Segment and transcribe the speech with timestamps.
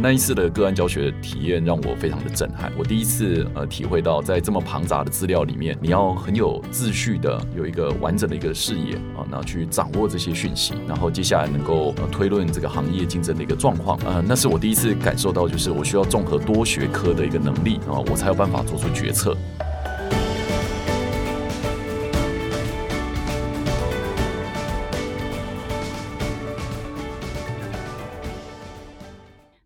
[0.00, 2.72] 那一次的个案教学体验让我非常的震撼。
[2.76, 13.98] 我第一次呃体会到，在这么庞杂的资料里面，你要很有秩序的有一个完整的一个视野啊，然后去掌握这些讯息，然后接下来能够呃推论这个行业竞争的一个状况。
[14.04, 19.36] 呃，那是我第一次感受到，就是我需要综合多学科的一个能力啊，我才有办法做出决策。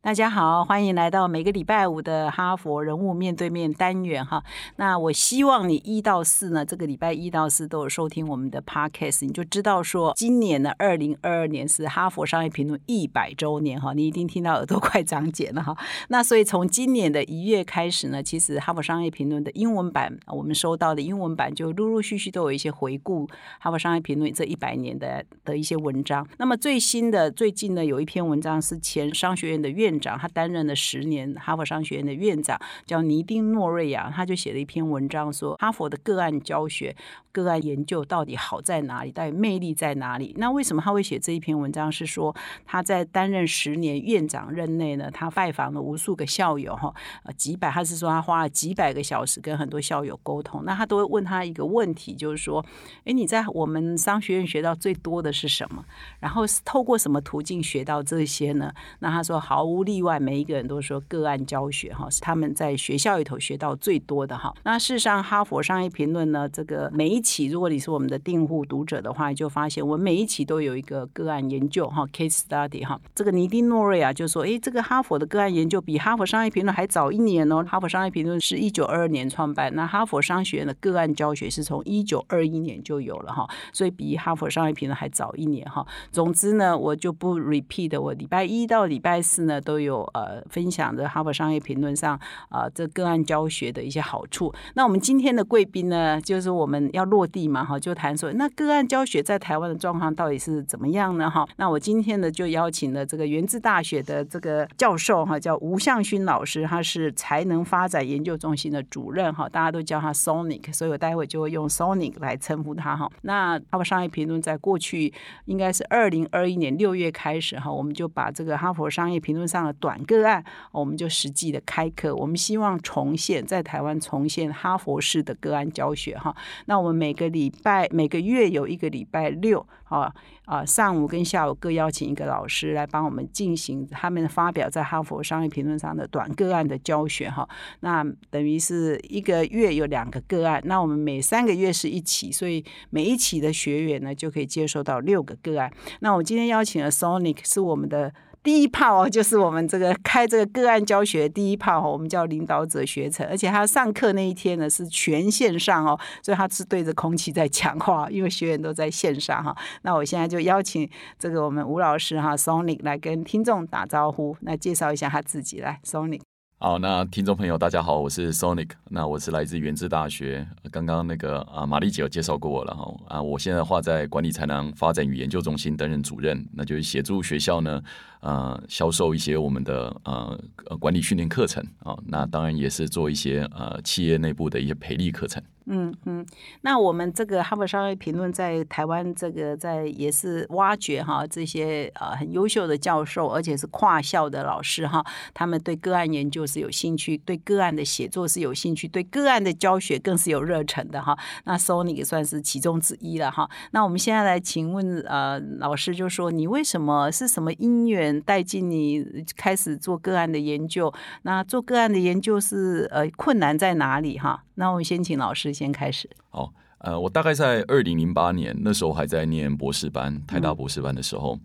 [0.09, 4.43] 大家好，欢迎来到每个礼拜五的哈佛人物面对面单元哈。
[4.77, 13.93] 那我希望你一到四呢，这个礼拜一到四都有收听我们的 podcast，你就知道说，今年呢，二零二二年是哈佛商业评论一百周年哈。
[13.93, 15.77] 你一定听到耳朵快长茧了哈。
[16.09, 23.29] 那所以从今年的一月开始呢，其实哈佛商业评论的英文版，我们收到的英文版就陆陆续续都有一些回顾
[23.61, 26.27] 哈佛商业评论这一百年的的一些文章。
[26.39, 29.98] 那么最新的最近呢，有一篇文章是前商学院的院。
[29.99, 36.95] 长他担任了十年哈佛商学院的院长，叫尼丁诺瑞亚，他就写了一篇文章，说哈佛的个案教学、
[37.33, 40.35] 个案研究到底好在哪里，到底魅力在哪里？
[40.37, 41.91] 那为什么他会写这一篇文章？
[41.91, 46.95] 是说他在担任十年院长任内呢，他拜访了无数个校友，哈，
[47.25, 52.63] 呃，几百，他是说他花了几百个小时跟很多校友沟通，那他都会问他一个问题，就是说，
[53.07, 55.83] 哎，你在我们商学院学到最多的是什么？
[56.21, 58.73] 然后是透过什么途径学到这些呢？
[58.99, 59.79] 那他说毫无。
[59.89, 64.55] 例外，每一个人都说个案教学哈是他们在学校里头学到最多的哈。
[64.65, 73.01] 那事实上，哈佛商业评论呢，这个每一期，如果你是我们的订户读者的话，就发现我们每一期都有一个个案研究哈，case study 哈。
[73.15, 77.65] 这个尼丁诺瑞啊就说，哎，这个哈佛的个案研究比哈佛商业评论还早一年哦。
[77.67, 85.87] 哈佛商业评论是一九二二年创办，那哈佛商学院的个案教学是从一九二一年就有了哈，所以比哈佛商业评论还早一年哈。
[86.13, 89.78] 总之呢，我就不 repeat，我礼拜一到礼拜四呢都。
[89.79, 94.53] 有呃分享的《哈佛商业评论》上啊，这个案教学的一些好处。
[94.75, 101.31] 那我们今天的贵宾呢，就是我们要落地嘛，哈，就谈说那个案教学在台湾的状况到底是怎么样呢？
[101.31, 113.11] 哈，那我今天呢就邀请了这个源自大学的这个教授哈，叫吴向勋老师，他是才能发展研究中心的主任哈，大家都叫他 Sonic，所以我待会就会用 Sonic 来称呼他哈。
[113.23, 115.13] 那《哈佛商业评论》在过去
[115.45, 119.68] 应该是二零二一年六月开始哈，我们就把这个《哈佛商业评论》上。
[119.75, 122.15] 短个案，我们就实际的开课。
[122.15, 126.35] 我们希望重现在台湾重现哈佛式的个案教学哈。
[126.67, 130.13] 那我们每个礼拜每个月有一个礼拜六啊
[130.45, 137.49] 啊上午跟下午各邀请一个老师来帮我们进行他们发表在哈佛商业评论上的短个案的教学哈。
[137.81, 145.73] 那等于是一个月有两个个案，那我们每三个月是一期，所以每一期的学员呢就可以接受到六个个案。
[146.01, 148.13] 那我今天邀请了 Sonic 是我们的。
[148.49, 159.55] 第一炮哦，就是我们这个开这个个案教学第一炮哈，我们叫领导者学程，而且他上课那一天呢是全线上哦，所以他是对着空气在讲话，因为学员都在线上哈。
[159.83, 160.89] 那我现在就邀请
[161.19, 166.23] 这个我们吴老师哈，Sonic 来跟听众打招呼，那介绍一下他自己来，Sonic。
[166.61, 177.81] 好，那听众朋友大家好，我是 Sonic，那我是来自原治大学，刚刚那个啊玛丽姐有介绍过我了哈啊，我现在话在管理才能发展与研究中心担任主任，那就是协助学校呢。
[178.21, 180.37] 呃，销售一些我们的呃
[180.81, 185.43] 管理训练课程啊，那当然也是做一些呃企业内部的一些培力课程。
[185.71, 186.25] 嗯嗯，
[186.63, 195.05] 那我们这个哈佛商业评论在台湾这个在也是挖掘哈这些呃很优秀的教授，而且是跨校的老师哈，
[195.35, 201.17] 他们对个案研究是有兴趣，对个案的写作是有兴趣，对个案的教学更是有热忱的哈。
[201.45, 203.49] 那 Sony 也算是其中之一了哈。
[203.73, 208.08] 那我们现在来请问呃老师，就说你为什么是什么因缘？
[208.23, 209.05] 带进你
[209.37, 210.93] 开始做个案的研究，
[211.23, 214.45] 那做个案的研究是呃困难在哪里哈？
[214.55, 216.09] 那我们先请老师先开始。
[216.31, 221.39] 好，呃，我大概在二零零八年那时候还在念博士班，台大博士班的时候，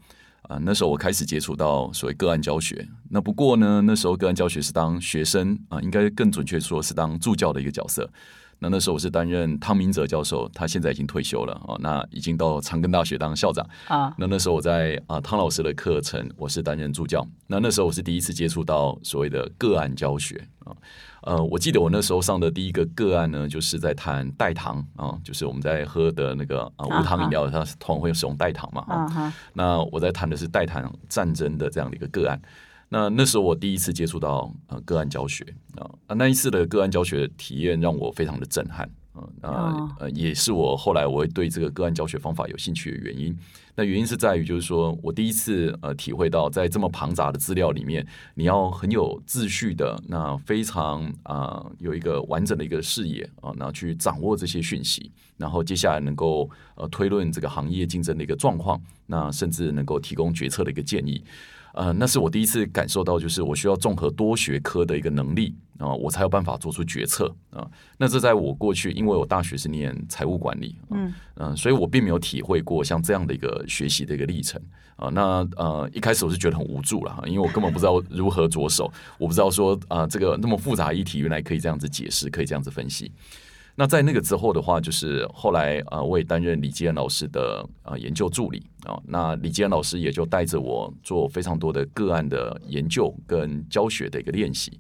[0.44, 2.88] 啊，那时候我开始接触到所谓个案教学。
[3.10, 8.10] 那不过呢，那时候个案教学是当学生啊，应该更准确说是当助教的一个角色。
[8.64, 14.16] 那那时候我是担任汤明哲教授，他现在已经退休了哦，那已经到长庚大学当校长啊。
[14.18, 17.28] 那那时候我在啊汤老师的课程，我是担任助教。
[17.46, 20.72] 那那时候我是第一次接触到所谓的个案教学啊。
[21.24, 29.34] 呃，我记得我那时候上的第一个个案呢，就是在谈代糖啊，就是我们在喝的那个啊无糖饮料，它通常会使用代糖嘛啊。
[29.52, 32.42] 那我在谈的是代糖战争的这样的一个个案。
[32.94, 35.44] 那那时候我第一次接触到呃个案教学
[35.78, 43.36] 啊，那一次的个案教学体验让我非常的震撼嗯呃呃，也是我后来我会对这个个案教学方法有兴趣的原因。
[43.76, 48.06] 那原因是在于，就是说我第一次呃体会到，在这么庞杂的资料里面，
[48.36, 61.24] 你要很有秩序的，那非常啊有一个完整的一个视野啊，然后去掌握这些讯息，然后接下来能够呃推论这个行业竞争的一个状况，那甚至能够提供决策的一个建议。
[61.74, 67.68] 呃，那是我第一次感受到，就是我需要综合多学科的一个能力啊，我才有办法做出决策啊。
[67.98, 74.62] 那这在我过去，因为我大学是念财务管理，嗯嗯，所以我并没有体会过像这样的一个学习的一个历程
[74.96, 75.10] 啊。
[75.10, 83.12] 那呃，一开始我是觉得很无助了，因为我根本不知道如何着手，我不知道说啊，这个那么复杂议题，原来可以这样子解释，可以这样子分析。
[83.76, 89.02] 那在那个之后的话，就是后来呃，我也担任李基恩老师的呃研究助理啊。
[89.08, 94.80] 那李基恩老师也就带着我做非常多的个案的研究跟教学的一个练习。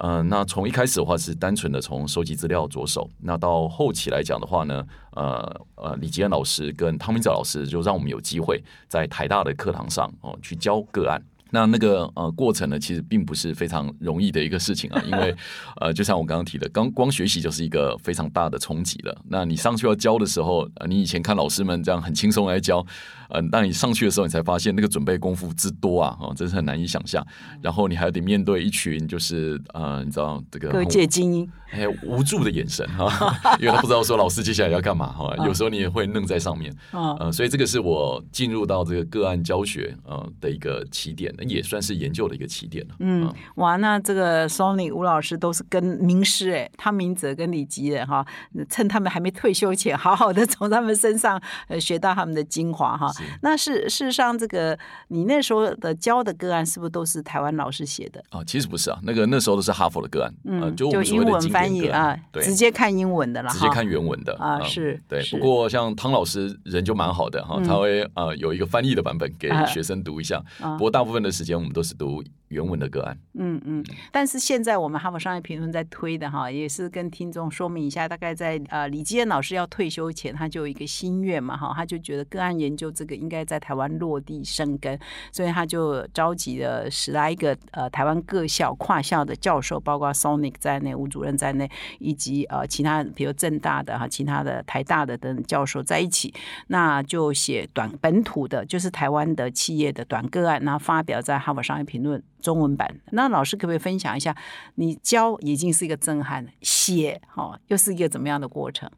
[0.00, 4.86] 嗯，那从一开始的话是单纯的从收集资料着手，那到后期来讲的话呢，
[5.16, 11.20] 呃呃，李吉恩老师跟汤明哲老师就让我们有机会在台大的课堂上哦去教个案。
[11.50, 15.34] 那那个呃过程呢，其实并不是非常容易的一个事情啊，因为
[15.80, 19.16] 呃，就像我刚刚提的，刚光学习就是一个非常大的冲击了。
[19.28, 22.84] 那你上去要教的时候，呃，你以前看老师们这样很轻松来教，
[23.30, 27.26] 嗯，但你上去的时候，你才发现那个准备功夫之多啊，哦，真是很难以想象。
[27.62, 41.28] 然后你还得面对一群就是呃，你知道这个各界精英，还有无助的眼神哈，因为他不知道说老师接下来要干嘛哈，有时候你也会愣在上面嗯，呃，所以这个是我进入到这个个案教学呃的一个起点。
[41.48, 42.94] 也算是研究的一个起点了。
[42.98, 48.26] 嗯，哇，那这个 Sony 吴老师都是跟名师哎，汤明哲跟李吉人哈，
[48.68, 53.12] 趁他们还没退休前，好好的从他们身上呃学到他们的精华哈。
[53.42, 54.76] 那是事实上，这个
[55.08, 58.42] 你那时候的教的个案是不是都是台湾老师写的啊？
[58.44, 65.22] 其实不是啊，那个那时候都是哈佛的个案，嗯，就英文翻译啊，直接看英文的了，直接看原文的啊，是对。
[65.30, 70.42] 不过像汤老师人就蛮好的哈，他会呃有一个翻译的版本给学生读一下。
[70.58, 71.28] 不过大部分的。
[71.38, 73.18] 时间我们都是读原文的个案。
[73.34, 84.98] 嗯嗯，但是现在我们哈佛商业评论在推的哈，也是跟听众说明一下，大概在呃李基恩老师要退休前，他就有一个心愿嘛哈，他就觉得个案研究这个应该在台湾落地生根，
[85.30, 96.34] 所以他就召集了十来个呃台湾各校跨校的教授，包括 Sonic 在内，吴主任在内，以及呃其他比如正大的哈，其他的台大的等教授在一起，
[96.68, 101.18] 那就写短本土的，就是台湾的企业的短个案，然后发表。
[101.28, 104.36] 在《哈佛商业评论》中文版，那老师可不可以分享一下？
[104.76, 108.90] 你教已经是一个震撼，写哈又是一个怎么样的过程？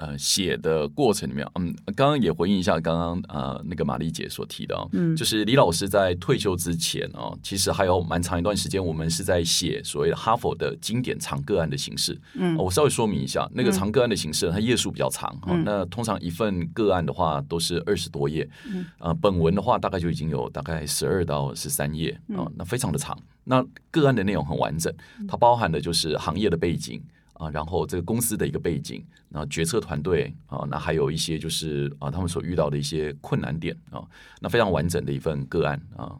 [0.00, 12.18] 呃，写的过程里面，嗯，刚刚也回应一下刚刚呃那个玛丽姐所提的，嗯，就是李老师在退休之前哦，其实还有蛮长一段时间，我们是在写所谓的哈佛的经典长个案的形式。
[12.32, 15.54] 嗯，我稍微说明一下，那个长个案的形式，它页数比较长哈。
[15.66, 23.14] 那通常一份个案的话都是二十多页，嗯，呃，本文的话大概就已经有大概十二到十三页啊，那非常的长。
[23.44, 24.90] 那个案的内容很完整，
[25.28, 27.02] 它包含的就是行业的背景。
[27.40, 34.04] 啊，然后这个公司的一个背景，那决策团队啊，那还有一些就是啊，他们所遇到的一些困难点啊，
[34.40, 36.14] 那非常完整的一份个案啊，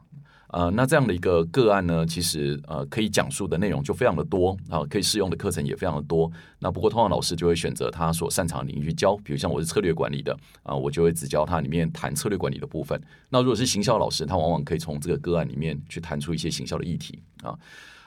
[0.47, 6.29] 呃，那这样的一个个案呢，其实呃可以讲述的内容就非常的多啊，可以适用的课程也非常的多。
[6.57, 12.99] 那不过通常老师就会选择他所擅长的领域去教，比如像我是策略管理的啊，我就会只教他里面谈策略管理的部分。
[13.29, 17.55] 那如果是行销老师，他往往可以从这个个案里面去谈出一些行销的议题啊。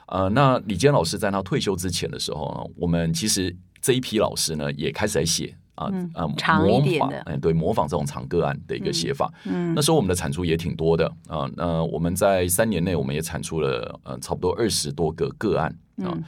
[0.07, 6.27] 呃，那李坚老师在他退休之前的时候呢，我们其实这一批老师呢也开始在写啊啊
[6.59, 9.33] 模仿，嗯，对，模仿这种长个案的一个写法。
[9.45, 11.51] 嗯，那时候我们的产出也挺多的啊。
[11.57, 15.69] 那我们在三年内，我们也产出了呃差不多二十多个个案
[15.99, 16.13] 啊。
[16.15, 16.25] 嗯，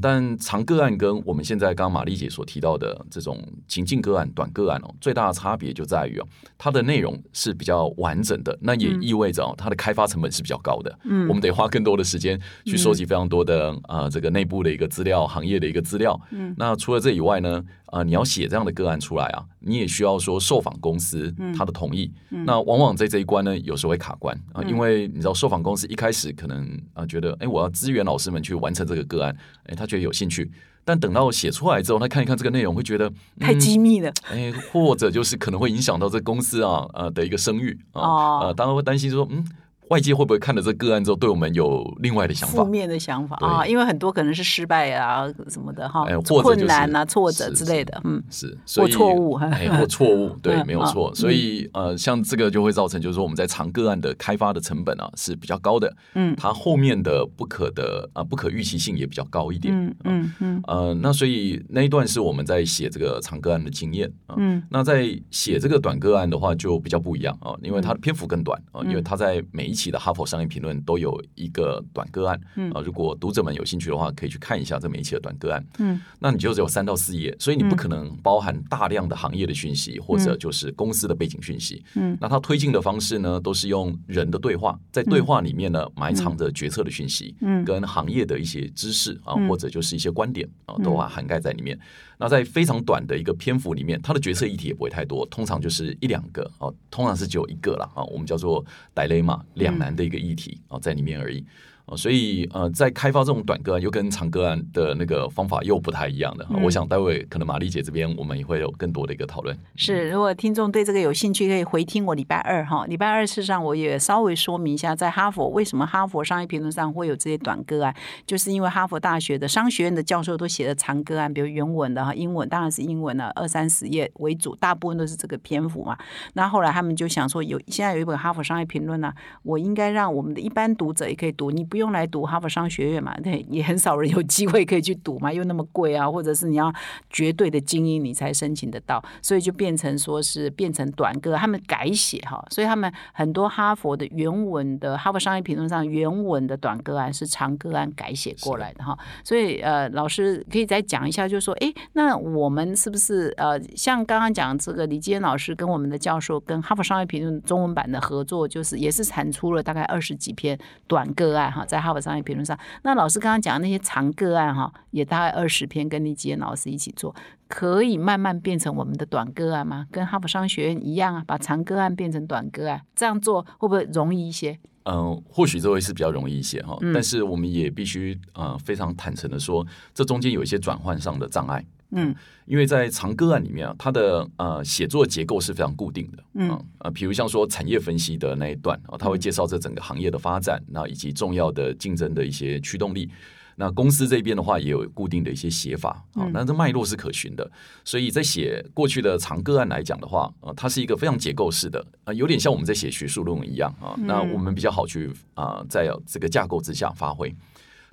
[0.00, 10.98] 但长个案跟我们现在刚刚玛丽姐所提到的这种情境个案、短个案哦，最大的差别就在于哦，它的内容是比较完整的，那也意味着哦，它的开发成本是比较高的。
[11.04, 16.18] 嗯，我们得花更多的时间去收集非常多的啊，这个内部的一个资料、行业的一个资料。
[16.30, 17.62] 嗯，那除了这以外呢？
[17.96, 22.12] 啊，你要写这样的个案出来啊，你也需要说受访公司他的同意。
[22.28, 29.34] 那往往在这一关呢，有时候会卡关啊，因为你知道受访公司一开始可能啊觉得，哎，我要支援老师们去完成这个个案，
[29.64, 30.50] 哎，他觉得有兴趣。
[30.84, 33.10] 但等到写出来之后，他看一看这个内容，会觉得
[33.40, 39.42] 太机密了，哎，或者就是可能会影响到这公司啊呃的一个声誉啊，呃，当然会担心说，嗯。
[39.88, 42.64] 外界会不会看了这个案之后，对我们有另外的想法？
[42.64, 46.04] 负面的想法啊，因为很多可能是失败啊什么的哈，
[46.42, 51.14] 困难啊、挫折之类的，嗯，是，或错误，哎，或错误， 对，没有错。
[51.14, 72.40] 所以呃，像这个就会造成，就是说我们在长个案的开发的成本啊是比较高的，嗯，它后面的不可的啊不可预期性也比较高一点，嗯嗯嗯，呃，那所以那一段是我们在写这个长个案的经验啊，嗯，那在写这个短个案的话就比较不一样啊，因为它的篇幅更短啊，因为它在每一期的哈佛商业评论都有一个短个案，
[72.72, 75.62] 啊，如果读者们有兴趣的话，可以去看一下这每一期的短个案。
[75.78, 81.84] 嗯，那你就只有三到四页，所以你不可能包含大量的行业的讯息或者就是公司的背景讯息。
[81.94, 91.78] 嗯，那它推进的方式呢，都是用人的对话，在对话里面呢埋藏着决策的讯息，嗯，跟行业的一些知识啊，或者就是一些观点啊，都把涵盖在里面。
[92.18, 101.44] 那在非常短的一个篇幅里面，它的角色议题也不会太多，通常就是一两个哦，通常是只有一个了啊，我们叫做 dilemma 两难的一个议题啊，在里面而已。
[101.86, 106.44] 哦，所以呃，在开发这种短个案又跟长个案的那个方法又不太一样的。
[106.62, 109.56] 我想待会可能玛丽姐这边我们也会有更多的一个讨论。
[109.76, 112.84] 是，如果听众对这个有兴趣，可以回听我礼拜二哈。
[112.86, 117.94] 礼拜二事实上我也稍微说明一下，在哈佛为什么哈佛商业评论上会有这些短个案，
[118.26, 125.96] 就是因为哈佛大学的商学院的教授都写的长个案，比如原文的哈，英文当然是英文的二三十页为主，大部分都是这个篇幅嘛。
[126.32, 129.12] 那后来他们就想说，有现在有一本哈佛商业评论呢，
[129.44, 136.72] 我应该让我们的一般读者也可以读，你不用来读哈佛商学院嘛，对，也很少人有机会可以去读嘛，又那么贵啊，或者是你要
[137.10, 162.00] 绝对的精英你才申请得到，所以就变成说是变成短歌，他们改写哈，所以他们很多哈佛的原文的哈佛商业评论上原文的短歌案是长歌案改写过来的哈，所以呃，老师可以再讲一下，就是说，哎，那我们是不是呃，像刚刚讲这个李基恩老师跟我们的教授跟哈佛商业评论中文版的合作，就是也是产出了大概二十几篇短个案哈，在哈佛。
[162.06, 167.12] 商业评论上，那老师刚刚讲的那些长个案哈，也大概二十篇，跟李吉恩老师一起做，
[167.48, 169.88] 可以慢慢变成我们的短个案吗？
[169.90, 174.56] 跟哈佛商学院一样啊，把长个案变成短个案，这样做会不会容易一些？
[174.84, 181.64] 嗯，或许这会是比较容易一些哈，但是我们也必须呃非常坦诚的说，这中间有一些转换上的障碍。
[181.96, 186.22] 嗯，因为在长个案里面啊，它的呃写作结构是非常固定的。
[186.34, 193.10] 嗯啊，比如像说产业分析的那一段啊，它会介绍这整个行业的发展，那以及重要的竞争的一些驱动力。
[193.58, 197.50] 那公司这边的话，也有固定的一些写法啊，那这脉络是可循的。
[197.86, 203.96] 所以在写过去的长个案来讲的话，啊，它是一个非常结构式的啊，有点像我们在写学术论文一样啊。
[203.96, 207.34] 那我们比较好去啊，在这个架构之下发挥。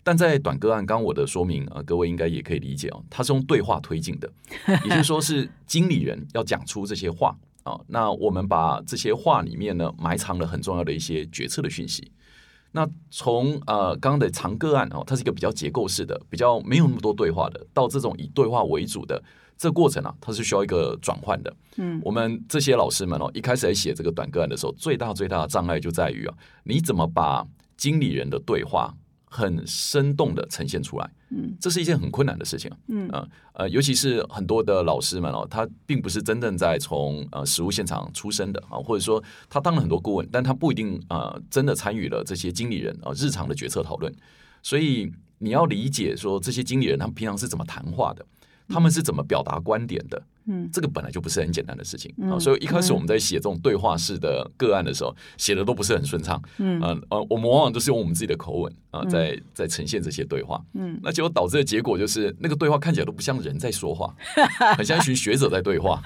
[0.04, 4.30] 但在短个案，刚我的说明啊，各位应该也可以理解哦，它是用对话推进的，
[4.84, 7.34] 也就是说是经理人要讲出这些话
[7.64, 12.12] 啊，那我们把这些话里面呢埋藏了很重要的一些决策的讯息。
[12.74, 19.24] 那从呃刚刚的长个案哦，它是一个比较结构式的，比较没有那么多对话的，到这种以对话为主的
[19.58, 21.56] 这个过程啊，它是需要一个转换的。
[21.78, 28.94] 嗯，我们这些老师们哦，一开始在写这个短个案的时候，最大最大的障碍就在于啊，你怎么把经理人的对话。
[29.36, 44.14] 很生动的呈现出来，嗯，这是一件很困难的事情，嗯啊呃，尤其是很多的老师们哦，他并不是真正在从呃实物现场出身的啊，或者说他当了很多顾问，但他不一定啊真的参与了这些经理人啊日常的决策讨论，
[44.62, 48.24] 所以你要理解说这些经理人他们平常是怎么谈话的。
[48.70, 50.24] 他们是怎么表达观点的？
[50.46, 52.40] 嗯，这个本来就不是很简单的事情啊。
[52.40, 56.42] 所以一开始我们在写这种对话式的个案的时候，写的都不是很顺畅。
[56.58, 60.62] 嗯，呃，我们往往都是用我们自己的口吻啊，在在呈现这些对话。
[60.74, 64.14] 嗯，那结果导致的结果就是，那个对话看起来都不像人在说话，
[64.78, 66.02] 很像一群学者在对话。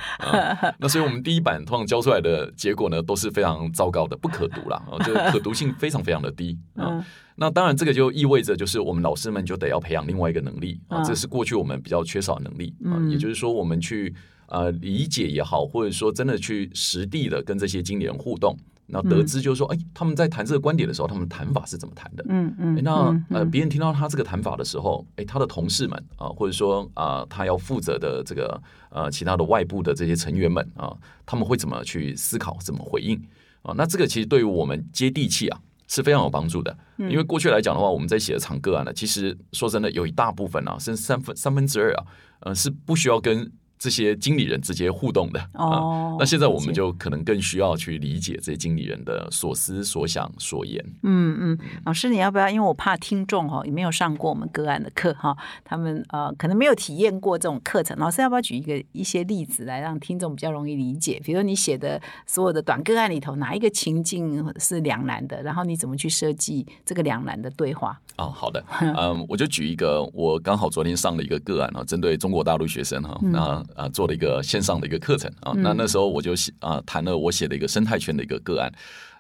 [0.80, 7.06] 那所以我们第一版通常教出来的结果呢，都是非常糟糕的，不可读了啊，就可读性非常非常的低 啊。
[7.40, 12.98] 那当然，这个就意味着，就是我们老师们就得要培养另外一个能力啊，这是过去我们比较缺少能力啊。
[13.12, 14.12] 也就是说，我们去
[14.48, 22.26] 呃理解也好，或者说真的去实地的跟这些经理人互动，那得知就是说，哎，他们在谈这个观点的时候，他们谈法是怎么谈的？
[22.30, 22.84] 嗯嗯。
[22.84, 33.22] 那呃，别人听到他这个谈法的时候，哎，他的同事们啊，或者说啊，他要负责的这个呃其他的外部的这些成员们啊，他们会怎么去思考，怎么回应
[33.62, 33.74] 啊？
[33.78, 35.60] 那这个其实对于我们接地气啊。
[35.90, 42.04] 是非常有帮助的，因为过去来讲的话，我们在写的长个案呢，其实说真的，有一大部分啊，甚至三分三分之二啊，
[42.42, 45.66] 呃，是不需要跟这些经理人直接互动的啊。
[45.66, 50.84] 哦，那现在我们就可能更需要去理解这些经理人的所思所想所言。
[51.04, 52.50] 嗯嗯，老师你要不要？
[52.50, 57.98] 因为我怕听众哈也没有上过我们个案的课哈，他们呃可能没有体验过这种课程。
[57.98, 61.20] 老师要不要举一个一些例子来让听众比较容易理解？
[61.24, 65.42] 比如说你写的所有的短个案里头，哪一个情境是两难的？
[65.44, 68.00] 然后你怎么去设计这个两难的对话？
[68.18, 78.72] 哦，好的，嗯，我就举一个，我刚好昨天上了一个个案啊，针对中国大陆学生哈，那啊做了一个线上的一个课程啊，那那时候我就写啊谈了我写的一个生态圈的一个个案。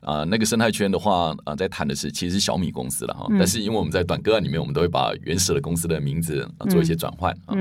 [0.02, 7.58] 啊、那个生态圈的话，啊、在谈的是其实是小米公司了哈，但是因为我们在短个案里面，我们都会把原始的公司的名字、啊、做一些转换啊，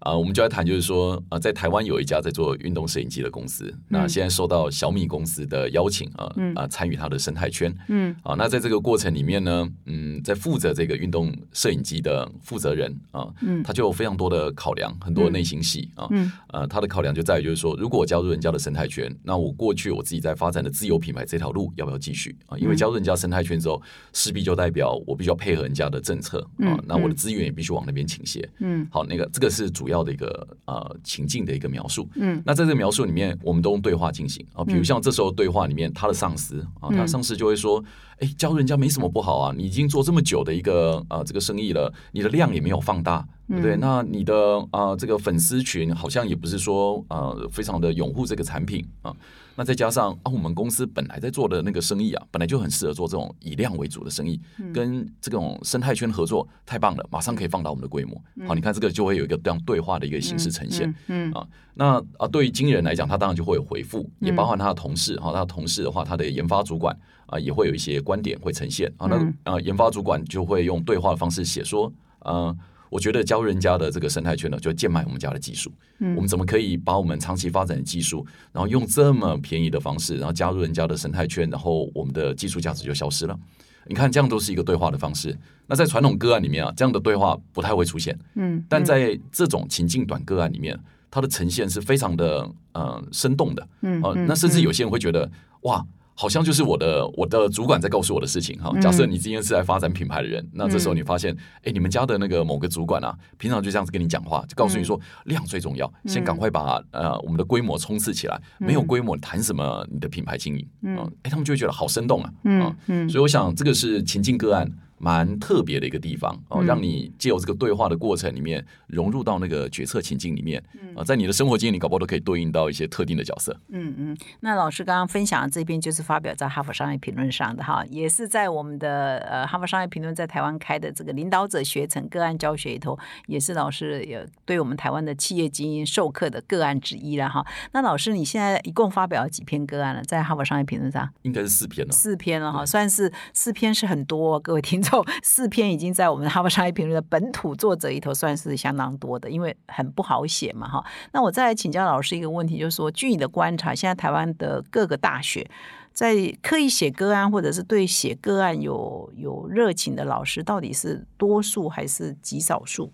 [0.00, 22.36] 嗯啊，我们就在谈，就是说，啊，在台湾有一家在做运动摄影机的公司，那现在受到小米公司的邀请啊，啊，参与它的生态圈，嗯，啊，那在这个过程里面呢，嗯，在负责这个运动摄影机的负责人啊，嗯他就有非常多的考量，很多内心戏啊，嗯，呃，他的考量就在于就是说，如果我加入人家的生态圈，那我过去我自己在发展的自有品牌这条路要不要继续？
[22.46, 22.56] 啊？
[22.58, 23.80] 因为加入人家生态圈之后，
[24.12, 28.86] 势必就代表我必须要配合人家的政策啊嗯，那我的资源也必须往那边倾斜，嗯。
[28.90, 32.08] 好，那个这个是主要的一个呃情境的一个描述。
[32.14, 37.82] 嗯那在这个描述里面，我们都用对话进行啊，比如像这时候对话里面，他的上司啊，他上司就会说
[38.20, 43.76] ：“哎，教人家没什么不好啊，你已经做这么久的一个呃这个生意了，你的量也没有放大，对不对？
[43.76, 49.14] 那你的啊、呃这个粉丝群好像也不是说呃非常的拥护这个产品啊。
[49.58, 54.40] 那再加上啊，我们公司本来在做的那个生意啊，本来就很适合做这种以量为主的生意，
[54.72, 58.14] 跟这种生态圈合作太棒了，马上可以放大我们的规模。
[58.46, 60.94] 好，你看这个就会有一个这样对话的一个形式呈现。
[61.08, 66.96] 嗯啊，那啊，对于经纪人来讲，他当然就会有回复，也包含他的同事哈、他的同事的话，他的研发主管
[67.26, 69.08] 啊，也会有一些观点会呈现啊。
[69.08, 72.56] 那啊，研发主管就会用对话的方式写说，呃，
[72.90, 75.72] 我觉得教人家的这个生态圈呢，就贱卖我们家的技术。
[75.98, 83.38] 嗯我们怎么可以把我们长期发展的技术，然后用这么便宜的方式，然后加入人家的生态圈，然后我们的技术价值就消失了？
[83.86, 85.36] 你看，这样都是一个对话的方式。
[85.66, 88.18] 那在传统个案里面啊，这样的对话不太会出现。
[88.34, 90.78] 嗯，但在这种情境短个案里面，
[91.10, 95.30] 它的呈现是非常的呃生动的，嗯呃，那甚至有些人会觉得
[95.62, 95.84] 哇。
[96.20, 98.76] 好像就是我的我的主管在告诉我的事情哈。
[98.80, 101.32] 假设你今天是来发展品牌的人，那这时候你发现，
[101.62, 108.36] 哎，你们家的那个某个主管啊，平常就这样子跟你讲话，就告诉你说量最重要，先赶快把呃我们的规模冲刺起来。
[108.58, 110.68] 没有规模，谈什么你的品牌经营？
[110.82, 120.62] 嗯，哎，他们就会觉得好生动啊，嗯嗯所以我想这个是情境个案蛮特别的一个地方哦，让你借由这个对话的过程里面融入到那个决策情境里面
[120.94, 123.58] 啊，在你的生活经验里，搞不好都可以对应到一些特定的角色。
[123.68, 137.44] 嗯嗯，那老师刚刚分享的这篇就是发表在《哈佛商业评论》上的哈，也是在我们的呃《哈佛商业评论》在台湾开的这个领导者学程个案教学里头，也是老师也对我们台湾的企业精英授课的个案之一了哈。
[137.72, 140.02] 那老师你现在一共发表了几篇个案了？
[140.02, 141.92] 在《哈佛商业评论》上应该是四篇了。
[141.92, 144.87] 四篇了哈，算是四篇是很多、哦，各位听众，
[145.22, 150.84] 四篇已经在我们《哈佛商业评论》的本土作者里头算是相当多的，因为很不好写嘛哈。
[151.12, 155.48] 那我再来请教老师一个问题，就是说，据你的观察，现在台湾的各个大学
[155.92, 162.90] 在刻意写个案，或者是对写个案有有热情的老师，到底是多数还是极少数？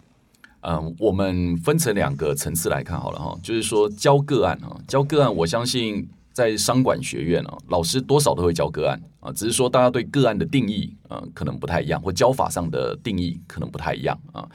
[0.66, 14.46] 嗯，我们分成两个层次来看好了哈，就是说教个案啊，教个案，我相信在商管学院啊，老师多少都会教个案啊，只是说大家对个案的定义啊可能不太一样，或教法上的定义可能不太一样啊。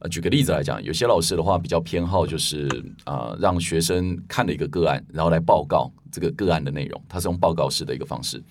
[0.00, 2.68] 呃，举个例子来讲，有些老师的话比较偏好就是
[3.04, 8.42] 啊、让学生看了一个个案，然后来报告这个个案的内容，他是用报告式的一个方式。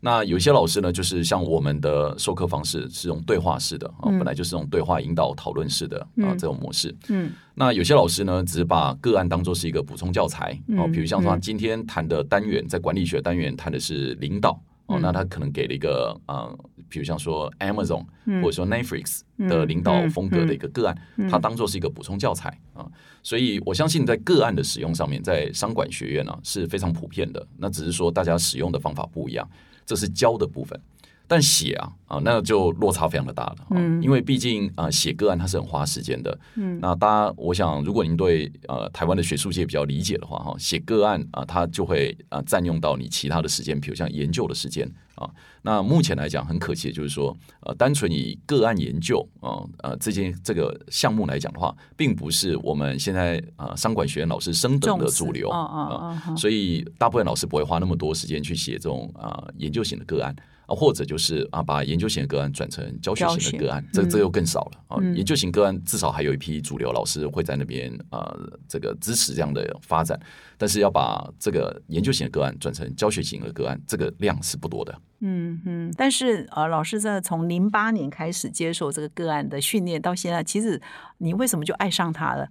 [0.00, 6.94] 那有些老师呢，就是像我们的授课方式是用对话式的啊，本来就是用对话引导讨论式的啊这种模式。
[7.08, 7.32] 嗯。
[7.54, 10.92] 那有些老师呢，只把个案当做是一个补充教材哦，嗯。
[10.92, 16.48] 比如像说他今天谈的单元，在管理学单元谈的是领导哦，那他可能给了一个啊，
[16.88, 18.04] 比如像说 Amazon
[18.40, 20.96] 或者说 Netflix 的领导风格的一个个案，
[21.28, 22.86] 它当做是一个补充教材啊，
[23.22, 29.46] 所以我相信在个案的使用上面，在商管学院呢、是非常普遍的，那只是说大家使用的方法不一样，
[29.88, 30.78] 这是教的部分。
[31.30, 36.38] 但写啊啊，那就落差非常的大了、嗯，因为毕竟啊写个案它是很花时间的。
[36.54, 45.30] 嗯，那大家我想，如果您对呃台湾的学术界比较理解的话，哈，写个案啊，它就会啊占用到你其他的时间，比如像研究的时间啊。
[45.62, 60.34] 那目前来讲，很可惜的就是说，呃，单纯以个案研究啊呃这件这个项目来讲的话，并不是我们现在啊商管学院老师升等的主流啊所以大部分老师不会花那么多时间去写这种啊、研究型的个案
[60.66, 64.96] 啊，或者就是啊，把研究型的个案转成教学型的个案，这这又更少了啊。
[65.00, 70.18] 嗯研究型个案至少还有一批主流老师会在那边呃，这个支持这样的发展，
[70.56, 74.94] 但是要把这个研究型的个案转成教学型的个案，这个量是不多的。
[75.20, 80.80] 嗯嗯，但是呃，老师在从零八年开始接受这个个案的训练到现在，其实
[81.18, 82.48] 你为什么就爱上他了？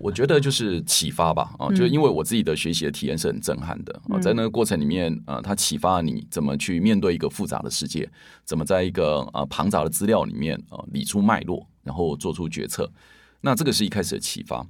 [0.00, 8.10] 我觉得就是启发吧，啊，就是因为我自己的学习的体验是很震撼的啊，在那个过程里面，呃，它启发你怎么去面对一个复杂的世界，
[8.44, 12.90] 怎么在一个呃庞杂的资料里面呃理出脉络，然后做出决策。
[13.42, 14.66] 那这个是一开始的启发。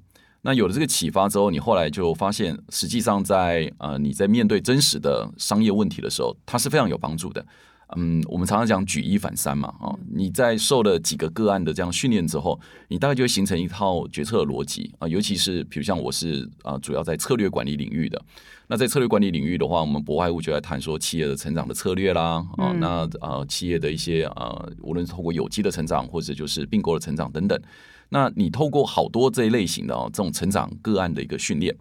[0.46, 7.44] 那有了这个启发之后，你后来就发现，实际上在呃你在面对真实的商业问题的时候，它是非常有帮助的。
[7.96, 18.20] 嗯，我们常常讲举一反三嘛，啊，你在受了几个个案的这样训练之后，你大概就会形成一套决策的逻辑啊，尤其是比如像我是啊，主要在策略管理领域的。
[18.66, 27.61] 那在策略管理领域的话，我们不外乎就在谈说企业的成长的策略啦，啊，那啊企业的一些呃，无论是透过有机的成长，或者就是并购的成长等等，
[28.08, 31.74] 那你透过好多这一类型的哦，这种成长个案的一个训练。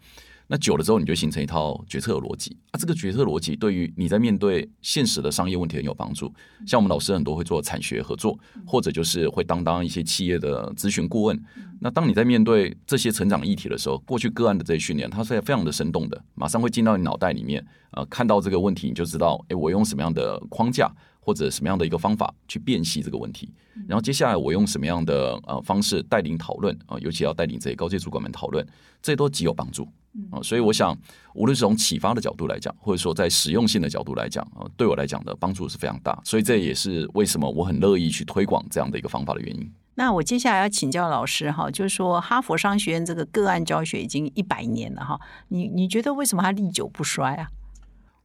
[0.47, 2.77] 那久了之后，你就形成一套决策逻辑啊。
[2.77, 6.31] 这个决策逻辑对于你在面对现实的商业问题很有帮助。
[6.67, 11.41] 像我们老师很多会做产学合作，或者就是会当当一些企业的咨询顾问。
[11.79, 17.65] 那当你在面对这些成长议题的时候，过去个案的这些训练，它是非常的生动的，马上会进到你脑袋里面。
[17.91, 20.91] 呃，看到这个问题，你就知道，诶，我用什么样的框架
[21.23, 23.49] 或者什么样的一个方法去辨析这个问题。
[23.87, 28.65] 然后接下来我用什么样的呃方式带领讨论啊、尤其要带领这些高阶主管们讨论，
[29.01, 29.87] 这都极有帮助
[30.29, 30.95] 啊、所以我想，
[31.33, 36.19] 无论是从启发的角度来讲，或者说在实用性的角度来讲啊、对我来讲的帮助是非常大。
[36.23, 39.71] 所以这也是为什么我很乐意去推广这样的一个方法的原因。
[39.95, 47.47] 那我接下来要请教老师哈，就是说哈佛商学院这个个案教学已经一百年了哈，你你觉得为什么它历久不衰啊？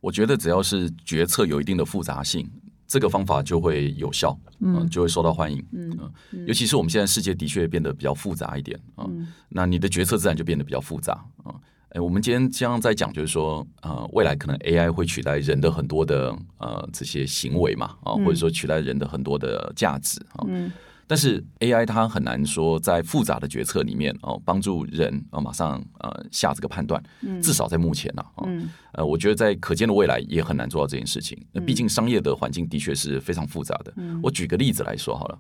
[0.00, 2.48] 我觉得只要是决策有一定的复杂性，
[2.88, 6.10] 这个方法就会有效，嗯、就会受到欢迎，嗯、
[6.46, 9.06] 尤其是我们现在世界的确变得比较复杂一点啊、
[9.50, 11.12] 那你的决策自然就变得比较复杂
[11.44, 11.54] 啊。
[11.90, 20.44] 哎，我们今天将在讲，就是说，呃，未来可能 AI 会取代人的很多的呃这些行为嘛，啊，或者说取代人的很多的价值啊。
[21.08, 27.02] 但是 AI 它很难说在复杂的决策里面哦，帮助人啊马上呃下这个判断，
[27.42, 28.46] 至少在目前呢、啊，
[28.92, 31.36] 呃，我觉得在可见的未来也很难做到这件事情。
[31.50, 33.92] 那毕竟商业的环境的确是非常复杂的。
[34.22, 35.38] 我举个例子来说好了。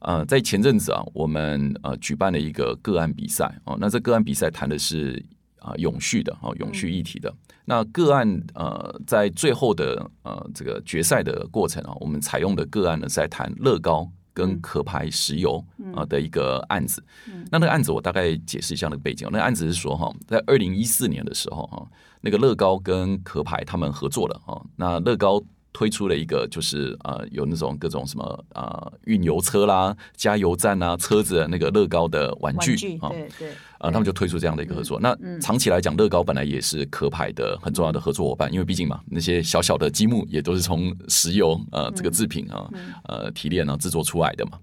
[0.00, 5.22] 呃，在前阵子啊，我们呃举办了一个个案比赛哦，那这个案比赛谈的是
[5.58, 7.30] 啊、永续的哦，永续议题的。
[7.66, 15.64] 那个案呃，在最后的呃这个决赛的过程啊，我们采用的个案呢是在谈乐高跟壳牌石油
[15.94, 17.02] 啊的一个案子。
[17.50, 19.28] 那那个案子我大概解释一下那个背景。
[19.30, 21.86] 那个案子是说哈，在二零一四年的时候哈，
[22.20, 25.42] 那个乐高跟壳牌他们合作了哈，那乐高。
[25.72, 34.98] 推出了一个，就是呃，有那种各种什么呃运油车啦、加油站啊、车子的那个乐高的玩具啊，对对，呃，他们就推出这样的一个合作。
[35.00, 42.68] 那长期来讲，乐高本来也是壳牌的很重要的合作伙伴，因为毕竟嘛，那些小小的积木也都是从石油呃这个制品啊
[43.04, 44.58] 呃提炼啊制作出来的嘛。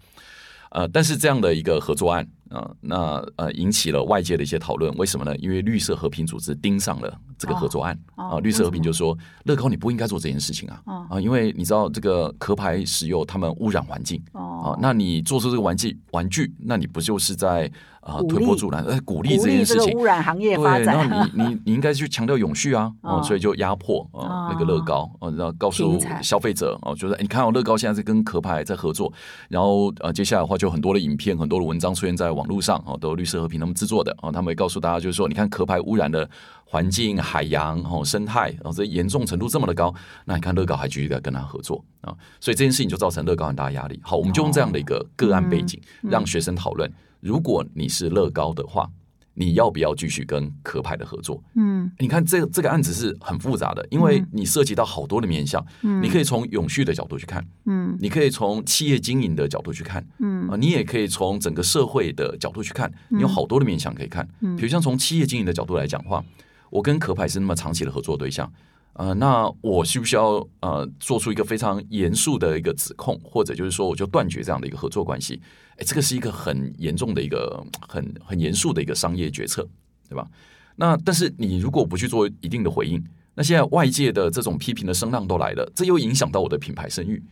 [0.78, 2.96] 呃，但是这样的一个合作案啊、那
[3.36, 5.36] 呃引起了外界的一些讨论，为什么呢？
[5.38, 17.70] 因为绿色和平组织盯上了这个合作案啊、哦绿色和平就说，乐高你不应该做这件事情啊啊、哦因为你知道这个壳牌石油他们污染环境哦啊、那你做出这个玩具玩具，那你不就是在
[18.08, 20.04] 呃鼓励推波助澜，呃鼓励这件事情励这个污？
[20.06, 23.24] 染行业发对，然，后你你你应该去强调永续啊， 哦，哦。
[23.24, 24.50] 所以就压迫呃哦。
[24.52, 29.12] 那个乐高，哦，然后告诉消费者哦，就是你看到乐高现在是跟壳牌在合作，
[29.50, 36.28] 然后呃接下来的话就很多的影片、很多的文章出现在网络上哦，都有绿色和平他们制作的哦，他们会告诉大家就是说，你看壳牌污染的
[36.64, 39.94] 环境、海洋哦、生态然哦，这严重程度这么的高，
[40.26, 44.00] 那你看乐高还继续在跟他合作啊，所以这件事情就造成乐高很大的压力。
[44.04, 48.90] 好，我们就用这样的一个个案背景，让学生讨论，如果你是乐高的话。
[49.40, 51.40] 你要不要继续跟壳牌的合作？
[51.54, 64.28] 嗯你看这这个案子是很复杂的，因为你涉及到好多的面向，嗯你可以从永续的角度去看，嗯你可以从企业经营的角度去看，嗯啊，你也可以从整个社会的角度去看，你有好多的面向可以看。
[64.40, 66.26] 嗯比如像从企业经营的角度来讲的话，
[66.72, 68.52] 我跟壳牌是那么长期的合作对象。
[68.98, 75.40] 呃，那我需不需要呃做出一个非常严肃的一个指控，或者就是说我就断绝这样的一个合作关系？
[75.76, 79.68] 哎，这个是一个很严重的一个很很严肃的一个商业决策，
[80.10, 80.28] 对吧？
[80.78, 83.04] 那但是你如果不去做一定的回应，
[83.36, 87.24] 那现在外界的这种批评的声浪都来了，这又影响到我的品牌声誉。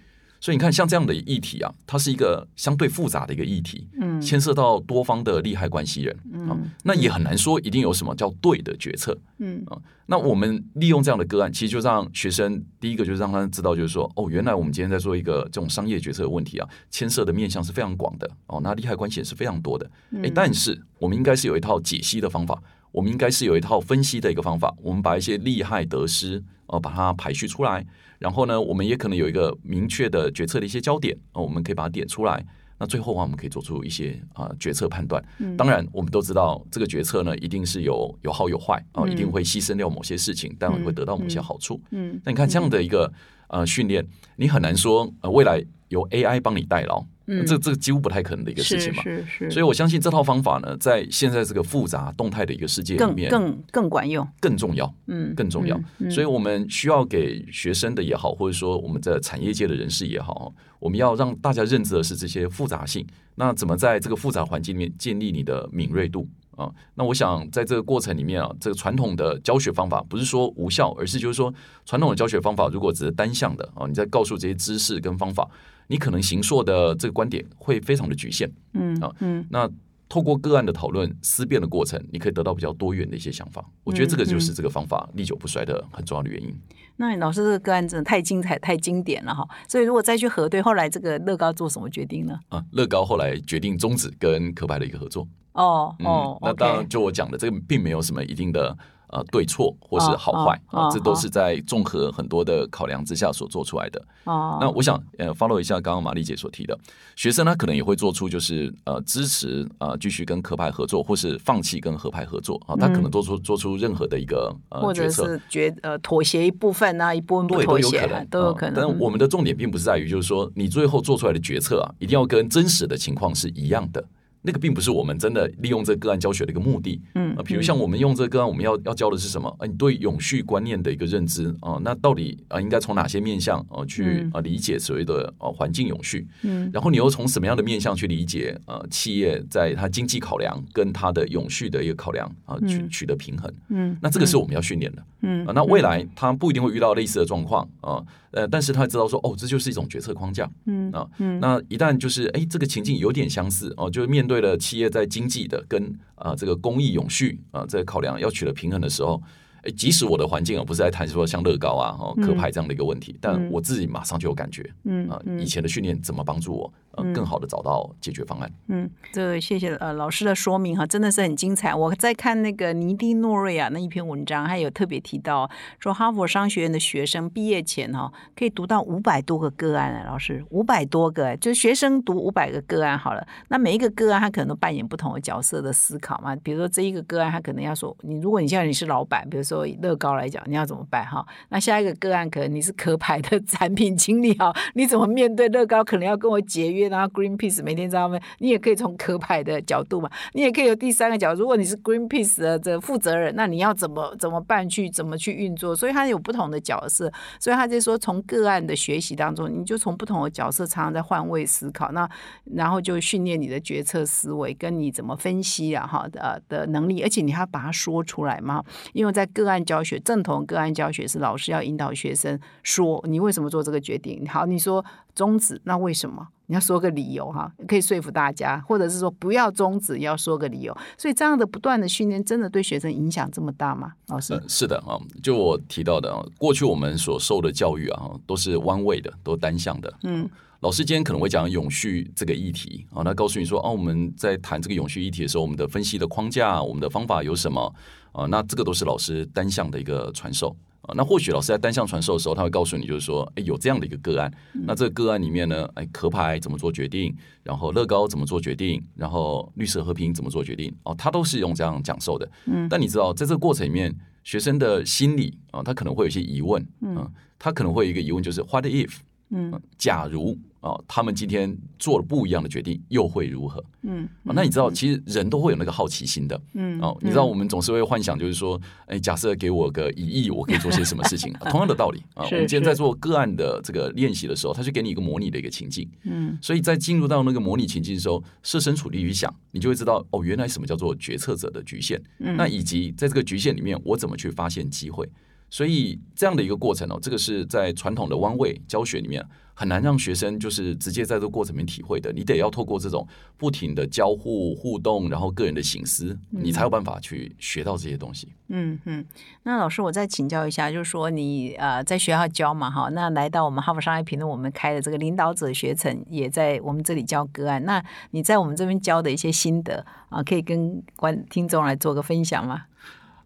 [0.46, 9.18] 所以你看，像这样的议题啊，它是一个相对复杂的一个议题，嗯牵涉到多方的利害关系人，嗯那也很难说一定有什么叫对的决策。
[9.40, 19.90] 嗯啊，那我们利用这样的个案，其实就让学生第一个就是让他知道，就是说，哦，原来我们今天在做一个这种商业决策的问题啊，牵涉的面向是非常广的哦，那利害关系也是非常多的。
[20.22, 27.84] 诶，但是我们应该是有一套解析的方法，我们应该是有一套分析的一个方法，我们把一些利害得失呃把它排序出来，
[28.20, 32.46] 然后呢，我们也可能有一个明确的决策的一些焦点哦，我们可以把它点出来。
[32.78, 35.24] 那最后的话，我们可以做出一些啊、决策判断。
[35.58, 41.82] 当然，我们都知道这个决策呢，一定是有有好有坏啊、一定会牺牲掉某些事情，但会得到某些好处。
[41.92, 43.10] 嗯那你看这样的一个
[43.48, 49.04] 呃训练，你很难说呃未来由 AI 帮你代劳，嗯这这几乎不太可能的一个事情嘛。
[49.04, 54.28] 是是，所以我相信这套方法呢，在现在这个复杂动态的一个世界里面，更更更管用。
[54.40, 55.80] 更重要，嗯，更重要。
[56.00, 63.06] 嗯所以我们需要给学生的也好，或者说我们的产业界的人士也好，我们要让大家认知的是这些复杂性。
[63.36, 66.72] 那怎么在这个复杂环境里面建立你的敏锐度啊？
[66.94, 71.54] 那我想在这个过程里面啊，这个传统的教学方法不是说无效，而是就是说
[71.86, 75.50] 传统的教学方法如果只是单向的啊，你在告诉这些知识跟方法，
[75.88, 78.52] 你可能行硕的这个观点会非常的局限。
[78.74, 79.70] 嗯啊嗯那
[80.08, 83.66] 透过个案的讨论、思辨的过程，你可以得到比较多元的一些想法。
[83.84, 86.56] 我觉得这个就是这个方法历久不衰的很重要的原因。
[86.98, 89.46] 那老师这个个案真的太精彩、太经典了哈。
[89.68, 92.40] 所以如果再去核对，后来这个乐高做什么决定呢？
[92.50, 95.28] 啊，乐高后来决定终止跟科派的一个合作。
[95.54, 104.02] 哦嗯，哦，那当然就我讲的，这个并没有什么一定的呃对错或是好坏啊，这都是在综合很多的考量之下所做出来的。
[104.26, 106.78] 哦，那我想呃 follow 一下刚刚玛丽姐所提的，
[107.16, 115.28] 学生他可能也会做出就是呃支持呃继续跟壳牌合作，或是放弃跟合派合作啊，他可能做出做出任何的一个呃嗯或者决策。
[115.28, 118.76] 是决呃妥协一部分啊，一部分妥协啊有可能，啊都有可能。
[118.76, 124.04] 但我们的重点并不是在于，就是说你最后做出来的决策啊，一定要跟真实的情况是一样的。
[124.46, 127.02] 那个并不是我们真的利用这个个案教学的一个目的。
[127.16, 129.50] 嗯啊，比如像我们用这个个案，我们要要教的是什么？
[129.60, 136.28] 啊，你对永续观念的一个认知啊，那到底啊应该从哪些面向啊去嗯啊理解所谓的啊环境永续？
[136.44, 143.52] 嗯然后你又从什么样的面向去理解呃企业在它经济考量跟它的永续的一个考量啊取嗯取得平衡？
[143.70, 145.04] 嗯那这个是我们要训练的。
[145.22, 148.04] 嗯啊，那未来它不一定会遇到类似的状况啊，
[148.36, 151.08] 呃，但是他知道说，哦，这就是一种决策框架嗯啊。
[151.18, 159.24] 嗯那一旦就是哎，这个情境有点相似哦，就是面对了企业在经济的跟啊这个公益永续啊这个考量要取得平衡的时候，哎，
[159.72, 168.52] 即使我的环境啊不是在谈说像乐高啊、哦可派这样的一个问题，但我自己马上就有感觉啊，嗯啊以前的训练怎么帮助我呃更好的找到解决方案？
[168.68, 171.76] 嗯，这谢谢呃老师的说明哈，真的是很精彩。
[171.76, 175.50] 我在看那个尼迪诺瑞啊那一篇文章，还有特别提到
[175.80, 186.36] 说，哈佛商学院的学生毕业前哈可以读到五百多个个案啊，老师五百多个哎，就是学生读五百个个案好了，那每一个个案他可能都扮演不同的角色的思考嘛。
[186.38, 191.24] 比如说这一个个案，他可能要说，你如果你现在你是老板，比如说以乐高来讲，你要怎么办哈？
[191.50, 201.42] 那下一个个案可能你是壳牌的产品经理哈，你怎么面对乐高可能要跟我节约，然后 Greenpeace 每天在他们，你也可以从壳牌的角度嘛，你也可以有第三个角度。
[201.42, 205.76] 如果你是 Greenpeace 的这负责人，那你要怎么怎么办去怎么去运作？
[205.76, 212.10] 所以他有不同的角色，所以他就说从个案的学习当中，你就从不同的角色常常在换位思考，那
[212.56, 218.64] 然后就训练你的决策思维，跟你怎么分析啊哈的的能力，而且你还要把它说出来嘛。
[218.94, 224.26] 因为在个案教学，正统个案教学是老师要引导学生说你为什么做这个决定。
[224.28, 226.28] 好，你说终止，那为什么？
[226.48, 230.78] 你要说个理由哈，可以说服大家，或者是说不要终止，要说个理由。
[230.96, 233.94] 所以这样的不断的训练，真的对学生影响这么大吗？
[234.10, 239.92] 老师呃，，是的啊，就我提到的啊，过去我们所受的教育啊，都是弯位的，都单向的。
[240.04, 240.30] 嗯，
[240.60, 247.74] 老师今天可能会讲永续这个议题啊，那告诉你说，哦、我们在谈这个永续议题的时候，我们的分析的框架、我们的方法有什么
[248.16, 248.26] 啊？
[248.28, 250.56] 那这个都是老师单向的一个传授。
[250.88, 262.32] 啊，那或许老师在单向传授的时候，他会告诉你，就是说，哎，有这样的一个个案，那这个个案里面呢，哎，壳牌怎么做决定，然后乐高怎么做决定，然后绿色和平怎么做决定，哦，他都是用这样讲授的。
[262.46, 263.92] 嗯，但你知道，在这个过程里面，
[264.24, 268.98] 学生的心理啊，他可能会有一些疑问，嗯，他可能会有一个疑问，就是 what if，
[269.30, 273.64] 嗯，假如啊，他们今天做了不一样的决定，又会如何？
[273.84, 276.40] 嗯啊，那你知道，其实人都会有那个好奇心的。
[276.54, 281.32] 嗯哦，你知道，我们总是会幻想，就是说，哎，假设给我个一亿，我可以做些什么事情？
[281.42, 285.88] 啊同样的道理啊，我们今天在做个案的这个练习的时候，他就给你一个模拟的一个情境。
[286.04, 292.02] 嗯所以在进入到那个模拟情境的时候，设身处地去想，你就会知道，哦，原来什么叫做决策者的局限。
[292.20, 295.08] 嗯那以及在这个局限里面，我怎么去发现机会？
[295.56, 302.12] 所以这样的一个过程哦，这个是在传统的弯位教学里面很难让学生就是直接在这个过程里面体会的。
[302.12, 308.28] 你得要透过这种不停的交互互动，然后个人的醒思，你才有办法去学到这些东西。
[308.50, 309.06] 嗯嗯，
[309.44, 317.64] 那老师，我再请教一下，就是说你呃在学校教嘛，哈，那来到我们哈佛商业评论，我们开的这个领导者学程，也在我们这里教个案。
[317.64, 322.64] 那你在我们这边教的一些心得啊，可以跟观听众来做个分享吗？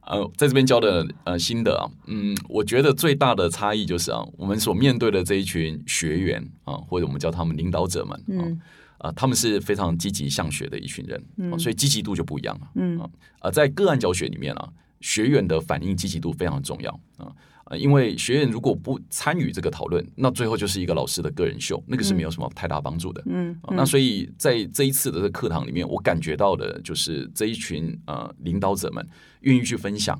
[0.10, 8.43] 呃，在这边教的呃心得啊，嗯，我觉得最大的差异就是啊，我们所面对的这一群学员啊，或者我们叫他们领导者们啊，
[8.98, 13.00] 啊，他们是非常积极向学的一群人，嗯，所以积极度就不一样了，嗯
[13.39, 14.67] 啊，在个案教学里面啊，
[15.00, 17.32] 学员的反应积极度非常重要啊。
[17.69, 23.23] 啊，因为学院如果不参与这个讨论，那最后就是一个老师的个人秀，那个是没有什么太大帮助的。
[23.27, 29.08] 嗯，那所以在这一次的这课堂里面，我感觉到的就是这一群呃领导者们
[29.41, 30.19] 愿意去分享。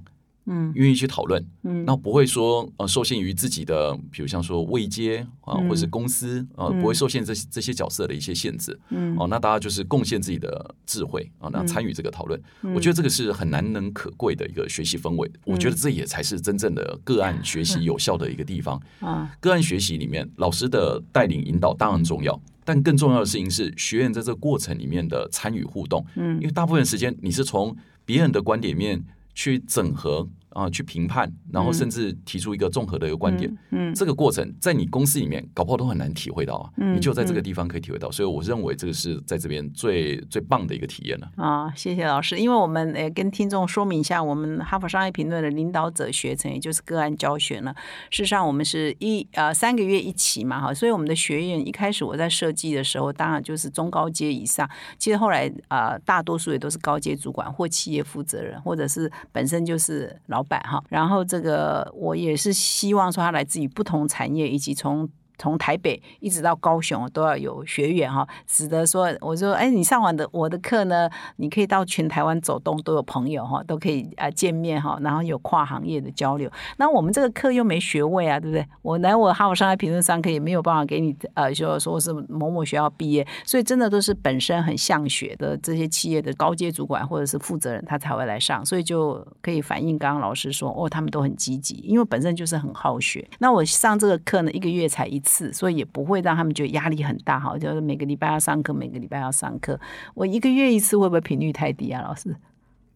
[0.52, 12.42] 嗯，愿意去讨论，嗯，那不会说呃受限于自己的，比如像说位阶啊，或者是公司啊，不会受限这这些角色的一些限制，嗯，哦，那大家就是贡献自己的智慧啊，那参与这个讨论，
[12.76, 18.82] 我觉得这个是很难能可贵的一个学习氛围，我觉得这也才是真正的个案学习有效的一个地方。
[19.02, 19.32] 啊。
[19.40, 30.28] 个案学习里面，老师的带领引导当然重要，但更重要的事情是学员在这个过程里面的参与互动，嗯，因为大部分时间你是从别人的观点面去整合。
[30.50, 33.56] 啊，去评判，然后甚至提出一个综合的一个观点。
[33.72, 36.70] 嗯，这个过程在你公司里面搞不好都很难体会到啊。
[36.78, 41.30] 嗯，你就在这个地方可以体会到，所以我认为这个是在这边最最棒的一个体验了。
[41.36, 47.74] 啊，谢谢老师，因为我们呃跟听众说明一下，我们哈佛商业评论的领导者学程，也就是个案教学呢。
[48.10, 54.68] 事实上，我们是一呃三个月一期嘛，哈，所以我们的学员一开始我在设计的时候，当然就是中高阶以上。
[54.98, 60.39] 其实后来啊，大多数也都是高阶主管或企业负责人，或者是本身就是老。
[60.40, 65.10] 老板哈，然后这个我也是希望说他来自于不同产业，以及从。
[65.40, 76.52] 从台北一直到高雄都要有学员哈，使得说我说哎，你上完的我的课呢，你可以到全台湾走动，都有朋友哈，都可以啊见面哈，然后有跨行业的交流。
[76.78, 78.68] 那我们这个课又没学位啊，对不对？
[78.82, 93.26] 我来我哈佛商业评论上课也没有办法给你呃，就说是某某学校毕业，所以真的都是本身很向学的这些企业的高阶主管或者是负责人，他才会来上，所以就可以反映刚刚老师说哦，他们都很积极，因为本身就是很好学。
[93.40, 95.29] 那我上这个课呢，一个月才一次。
[95.30, 99.80] 次，所以也不会让他们觉得压力很大哈，就是每个礼拜要上课，每个礼拜要上课。
[100.16, 102.36] 我一个月一次会不会频率太低啊，老师？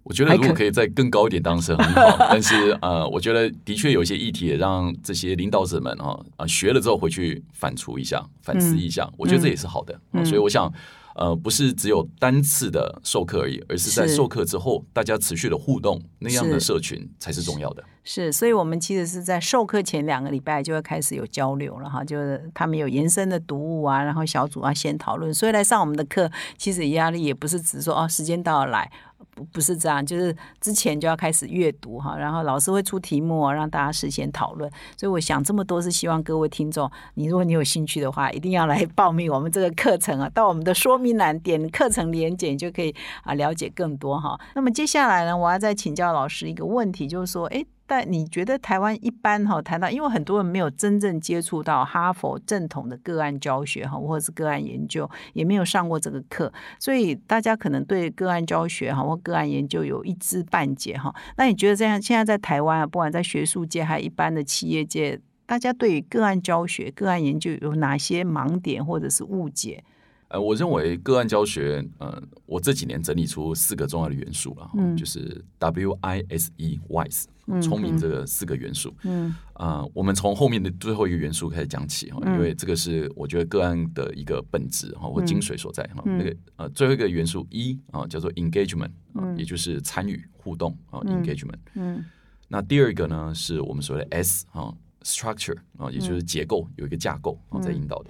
[0.04, 2.18] 我觉得如果可以再更高一点，当然是很好。
[2.32, 10.00] 但是呃，我觉得的确有一些议题，也让这些领导者们哈啊学了之后回去反刍一下、反思一下，我觉得这也是好的。
[10.26, 10.72] 所以我想。
[11.16, 17.84] 呃，不是只有单次的授课而已，而是在授课之后，大家持续的互动，那样的社群才是重要的。
[18.04, 28.92] 是，所以我们其实是在授课前两个礼拜就会开始有交流了哈，就是他们有延伸的读物啊，然后小组啊先讨论，所以来上我们的课，其实压力也不是只说哦，时间到了来。
[29.36, 34.70] 不不是这样，就是之前就要开始阅读哈，然后老师会出题目让大家事先讨论。
[34.98, 42.94] 所以我想这么多是希望各位听众，你如果你有兴趣的话，一定要来报名我们这个课程啊，到我们的说明栏点课程连结，就可以
[43.24, 44.40] 啊了解更多哈。
[44.56, 47.66] 那么接下来呢，我要再请教老师一个问题，就是说，哎。
[47.86, 61.14] 但你觉得台湾一般哈谈到，因为很多人没有真正接触到哈佛正统的个案教学哈，或者是个案研究，也没有上过这个课，所以大家可能对个案教学哈或个案研究有一知半解哈。
[61.38, 69.84] 那你觉得这样，现在在台湾啊，不管在学术界还一般的企业界，大家对个案教学、个案研究有哪些盲点或者是误解？
[70.30, 77.26] 呃，我认为个案教学，呃，我这几年整理出四个重要的元素了，嗯，就是 W I S E wise，
[77.62, 92.06] 聪明这个四个元素，嗯，啊，我们从后面的最后一个元素开始讲起哈，因为这个是我觉得个案的一个本质哈或精髓所在哈，那个呃最后一个元素一啊叫做 engagement，啊，也就是参与互动啊 engagement，嗯，
[92.48, 98.10] 那第二个呢是我们所谓的 S 啊 structure 啊，也就是结构有一个架构啊在引导的。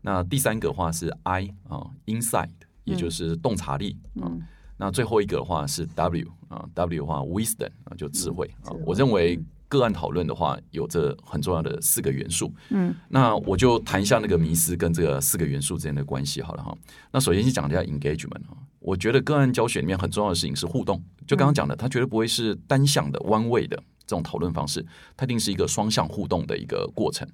[0.00, 2.50] 那第三个话是 I 啊，insight，
[2.84, 4.30] 也就是洞察力啊。
[4.80, 8.72] 那最后一个的话是 W 啊，W 的话 wisdom 啊，就智慧啊。
[8.86, 9.38] 我认为
[9.68, 12.50] 个案讨论的话，有着很重要的四个元素。
[12.70, 16.74] 嗯，那我就谈一下那个迷思跟这个四个元素之间的关系好了哈。
[17.12, 21.00] 那首先先讲一下 engagement 啊，我觉得个案教学里面很重要的事情是互动。
[21.26, 24.82] 就刚刚讲的，它绝对不会是单向的弯位的这种讨论方式，
[25.14, 27.28] 它一定是一个双向互动的一个过程。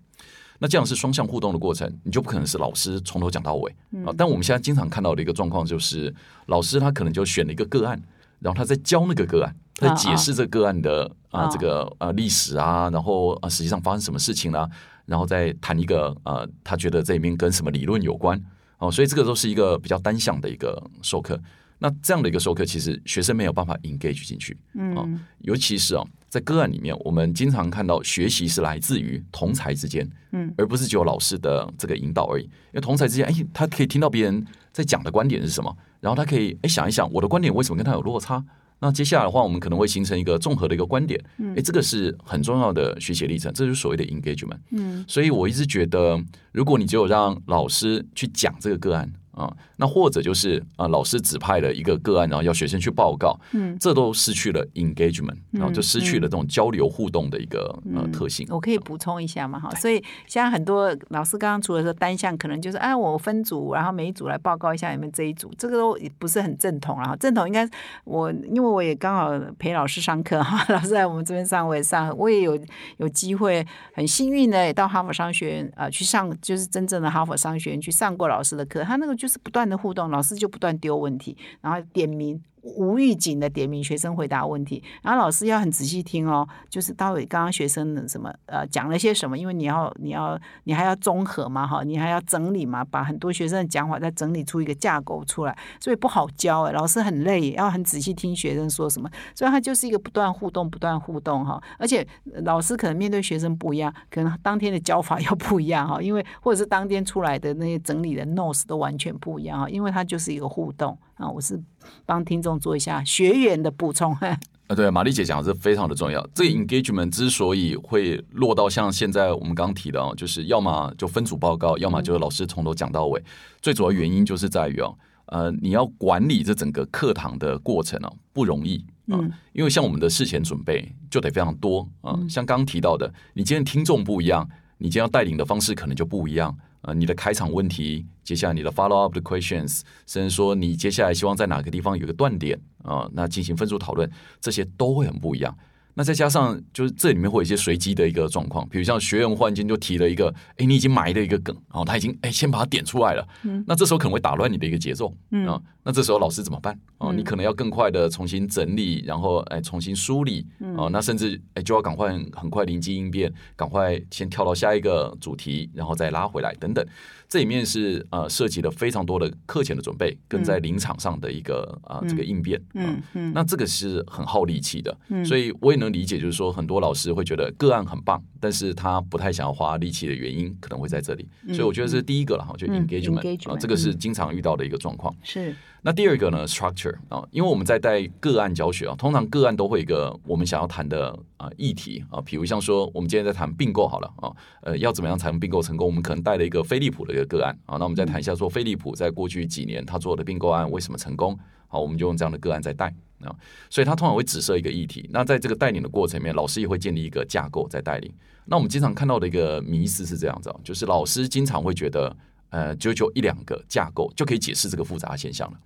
[0.58, 3.70] 那这样是双向互动的过程，你就不可能是老师从头讲到尾
[4.04, 4.12] 啊。
[4.16, 6.14] 但我们现在经常看到的一个状况就是，
[6.46, 8.00] 老师他可能就选了一个个案，
[8.40, 14.68] 然后他在教那个个案在解释这个个案的啊啊这个呃历史啊，然后啊实际上发生什么事情啦、
[15.04, 18.42] 然后再谈一个呃他觉得这里面跟什么理论有关
[18.78, 21.38] 哦，所以这个都是一个比较单向的一个授课。
[21.78, 32.44] 那这样的一个授课，其实学生没有办法 engage 进去，嗯尤其是哦，在个案里面，我们经常看到学习是来自于同才之间，嗯，而不是只有老师的这个引导而已。
[32.44, 38.42] 因为同才之间，哎，他可以听到别人在讲的观点是什么，然后他可以哎想一想，我的观点为什么跟他有落差？
[38.78, 41.18] 那接下来的话，我们可能会形成一个综合的一个观点，
[41.56, 44.58] 哎，这个是很重要的学习历程，这就是所谓的 engagement。
[44.70, 46.22] 嗯所以我一直觉得，
[46.52, 58.46] 如果你只有让老师去讲这个个案啊，那或者就是啊，老师指派了一个个案，然后要学生去报告，嗯，这都失去了 engagement，然后就失去了这种交流互动的一个呃特性。
[58.50, 67.16] 我可以补充一下嘛哈，所以现在很多老师刚刚除了说单项，可能就是哎我分组，然后每一组来报告一下你们这一组，这个都不是很正统了哈。
[67.16, 67.68] 正统应该
[68.04, 72.58] 我因为我也刚好陪老师上课哈， 老师在我们这边上我也上，我也有
[72.96, 82.40] 有机会很幸运的也到哈佛商学院啊、呃去上，就是真正的哈佛商学院去上过老师的课，他那个就就是不断的互动，老师就不断丢问题，然后点名。
[82.76, 102.06] 无预警的点名学生回答问题，然后老师要很仔细听哦，就是到底刚刚学生的什么呃讲了些什么，因为你要你要你还要综合嘛哈，你还要整理嘛，把很多学生的讲法再整理出一个架构出来，所以不好教哎，老师很累，要很仔细听学生说什么，所以他就是一个不断互动不断互动哈，而且
[102.42, 110.98] 老师可能面对学生不一样，可能当天的教法又不一样哈，因为或者是当天出来的那些整理的 notes 都完全不一样哈，因为它就是一个互动。
[111.16, 111.60] 啊，我是
[112.04, 114.14] 帮听众做一下学员的补充。
[114.68, 116.26] 啊，对，玛丽姐讲的是非常的重要。
[116.34, 123.22] 这个 engagement 之所以会落到像现在我们刚刚提到，就是要么就分组报告，要么就是老师从头讲到尾。
[123.62, 134.46] 最主要原因就是在于哦，呃，你要管理这整个课堂的过程哦，不容易啊、嗯因为像我们的事前准备就得非常多啊、像刚刚提到的，你今天听众不一样，
[134.78, 136.54] 你今天要带领的方式可能就不一样。
[136.86, 144.08] 呃，你的开场问题，接下来你的 follow up 的 questions，甚至说你接下来希望在哪个地方有一个断点啊、那进行分组讨论，
[144.40, 145.56] 这些都会很不一样。
[145.98, 150.28] 那再加上就是这里面会有一些随机的一个状况，比如像学员忽然间就提了一个，
[150.58, 153.26] 哎，你已经埋了一个梗，然后他已经哎先把它点出来了，
[153.66, 155.08] 那这时候可能会打乱你的一个节奏，
[155.48, 156.78] 啊，那这时候老师怎么办？
[156.98, 166.86] 哦，你可能要更快的重新整理，然后哎重新梳理，哦，那甚至哎就要赶快很快灵机应变，赶快先跳到下一个主题，然后再拉回来等等。
[167.28, 173.32] 这里面是呃涉及了非常多的课前的准备，跟在临场上的一个啊、这个应变，嗯嗯。
[173.34, 185.14] 那这个是很耗力气的，所以我也能理解，就是说很多老师会觉得个案很棒，但是他不太想要花力气的原因可能会在这里，所以我觉得这是第一个了哈，就嗯 engagement 啊、这个是经常遇到的一个状况。
[185.22, 185.54] 是
[185.86, 195.86] 那第二个呢，structure 啊，因为我们在带个案教学啊，通常个案都会有一个我们想要谈的啊议题啊，比如像说我们今天在谈并购好了啊，呃，要怎么样才能并购成功？
[195.86, 201.38] 我们可能带了一个飞利浦的一个个案啊，那我们再谈一下说飞利浦在过去几年他做的并购案为什么成功？
[201.68, 203.30] 好，我们就用这样的个案在带啊，
[203.70, 205.08] 所以他通常会指涉一个议题。
[205.12, 208.12] 那在这个带领的过程里面，老师也会建立一个架构在带领。
[208.46, 212.16] 那我们经常看到的一个迷思是这样子啊，就是老师经常会觉得，
[212.50, 215.56] 呃，就就一两个架构就可以解释这个复杂现象了。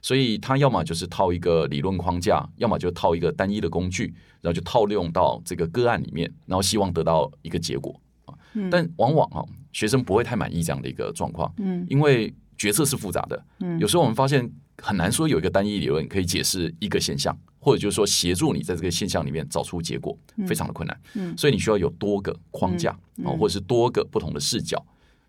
[0.00, 8.34] 所以他要么就是套一个理论框架，要么就套一个单一的工具，然后就套用到这个个案里面，然后希望得到一个结果啊。
[8.70, 20.16] 但往往啊，学生不会太满意这样的一个状况，嗯因为决策是复杂的，嗯有时候我们发现很难说有一个单一理论可以解释一个现象，或者就是说协助你在这个现象里面找出结果，
[20.46, 21.00] 非常的困难。
[21.14, 22.90] 嗯所以你需要有多个框架
[23.24, 24.82] 啊、或者是多个不同的视角。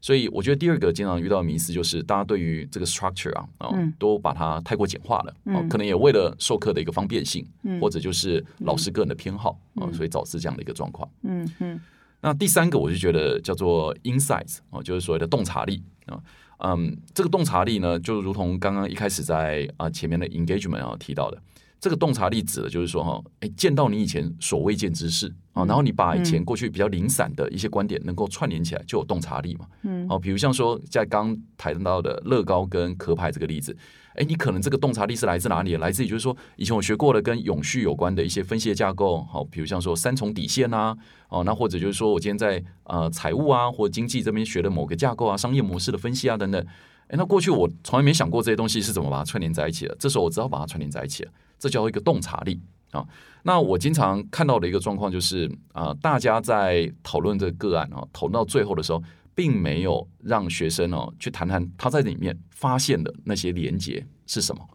[0.07, 5.35] 所以我觉得第二个经常遇到的迷思就是，大家对于这个 structure 啊，啊、嗯都把它太过简化了，
[5.67, 11.09] 可能也为了授课的一个方便性，嗯或者就是老师个人的偏好啊、所以导致这样的一个状况。
[11.23, 11.77] 嗯嗯
[12.21, 16.17] 那第三个，我就觉得叫做 insights 啊，就是所谓的洞察力啊。
[16.59, 21.37] 嗯，这个洞察力呢，就如同刚刚一开始在啊前面的 engagement 啊提到的，
[21.79, 29.67] 这个洞察力指的就是说哈，哎，见到你以前所未见之事啊，然后你把以前过去比较零散的一些观点能够串联起来，就有洞察力嘛。
[29.83, 33.77] 嗯哦，比如像说在刚谈到的乐高跟壳牌这个例子，
[34.15, 35.75] 哎，你可能这个洞察力是来自哪里？
[35.75, 40.97] 来自于就是说以前我学过的跟永续有关的一些分析的架构，好，比如像说三重底线啊，
[41.29, 46.65] 哦，那或者就是说我今天在呃财务啊或经济这边学的某个架构啊、商业模式的分析啊等等，
[47.07, 52.59] 哎，那过去我从来没想过这些东西是怎么把它串联在一起的，这时候我只好把它串联在一起了，这叫一个洞察力
[52.91, 53.05] 啊。
[53.43, 59.01] 那我经常看到的一个状况就是啊、大家在讨论这个个案啊，讨论到最后的时候，
[59.33, 64.67] 并没有让学生哦去谈谈他在里面发现的那些连结是什么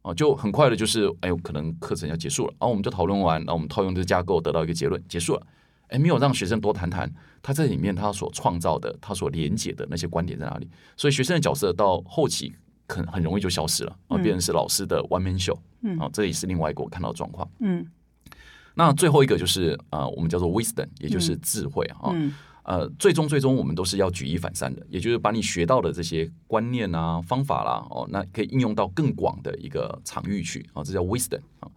[0.00, 5.46] 啊，就很快的，就是哎，可能课程要结束了，然后我们就讨论完，然后我们套用这个架构得到一个结论，结束了。
[5.94, 7.08] 哎，没有让学生多谈谈
[7.40, 12.52] 他在里面他所创造的、他所连接的那些观点在哪里，所以学生的角色到后期
[12.88, 17.86] 很很容易就消失了啊，变成是老师的 one man show，嗯，啊，这也是另外一个我看到的状况，嗯。
[18.76, 22.12] 那最后一个就是啊，我们叫做 wisdom，也就是智慧啊。
[22.64, 31.70] 呃，最终最终我们都是要举一反三的，也就是把你学到的这些观念啊、方法啦，哦，那可以应用到更广的一个场域去啊，这叫 wisdom 啊。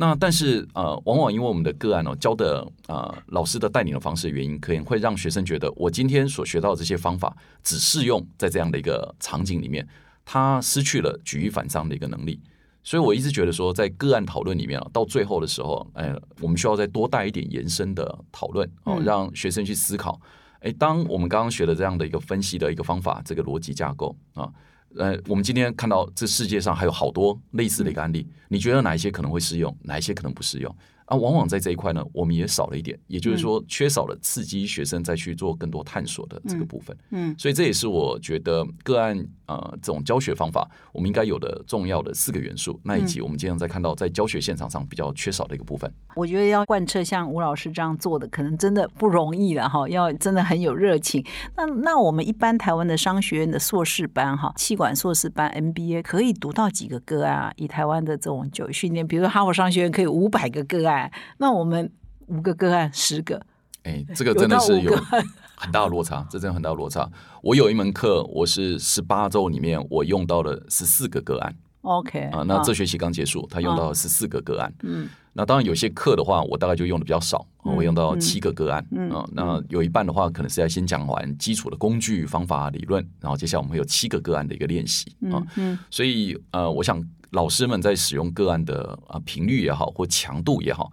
[0.00, 9.84] 那但是呃，往往因为我们的个案哦，教的啊老师的带领的方式的原因，可能会让学生觉得我今天所学到的这些方法只适用在这样的一个场景里面，
[10.24, 12.40] 他失去了举一反三的一个能力。
[12.84, 20.20] 所以我一直觉得说，在个案讨论里面啊，到最后的时候，哎，我们需要再多带一点延伸的讨论哦，让学生去思考。
[20.60, 24.48] 哎，当我们刚刚学的这样的一个分析的一个方法，这个逻辑架构啊，
[24.96, 30.74] 呃，我们今天看到这世界上还有好多类似的一个案例，你觉得哪一些可能会适用，哪一些可能不适用？
[31.08, 36.94] 啊，往往在这一块呢，我们也少了一点，也就是说，缺少了刺激学生再去做更多探索的这个部分。
[37.10, 42.78] 嗯，所以这也是我觉得个案呃这种教学方法，我们应该有的重要的四个元素。
[42.84, 45.90] 那以及我们经常在看到在教学现场上比较缺少的一个部分。
[46.14, 51.24] 我觉得要贯彻像吴老师这样做的，可能真的不容易了哈，要真的很有热情。
[51.56, 57.52] 那那我们一般台湾的商学院的硕士班哈，气管硕士班 MBA 可以读到几个个案啊？
[57.56, 60.97] 以台湾的这种教育训练，比如说哈佛商学院可以五百个个案。
[61.38, 61.90] 那我们
[62.26, 63.40] 五个个案，十个，
[63.84, 64.94] 哎，这个真的是有
[65.56, 67.10] 很大的落差，这真的很大的落差。
[67.42, 87.02] 我有一门课，我是十八周里面我用到了十四个个案，OK 啊，那这学期刚结束，他用到了十四个个案，嗯，那当然有些课的话，我大概就用的比较少，我用到七个个案，嗯，那有一半的话，可能是要先讲完基础的工具、方法、理论，然后接下来我们会有七个个案的一个练习啊，嗯，所以呃，我想。
[87.30, 90.90] 老师们在使用个案的啊频率也好，或强度也好，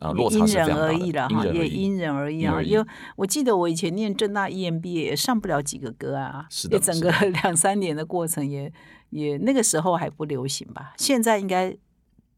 [0.00, 2.60] 啊落差是因人而异了哈，也因人而异啊。
[2.62, 7.10] 因为我记得我以前念正大 EMBA 也上不了几个个案啊，是的，整个
[7.42, 8.72] 两三年的过程也
[9.10, 11.76] 也那个时候还不流行吧，现在应该。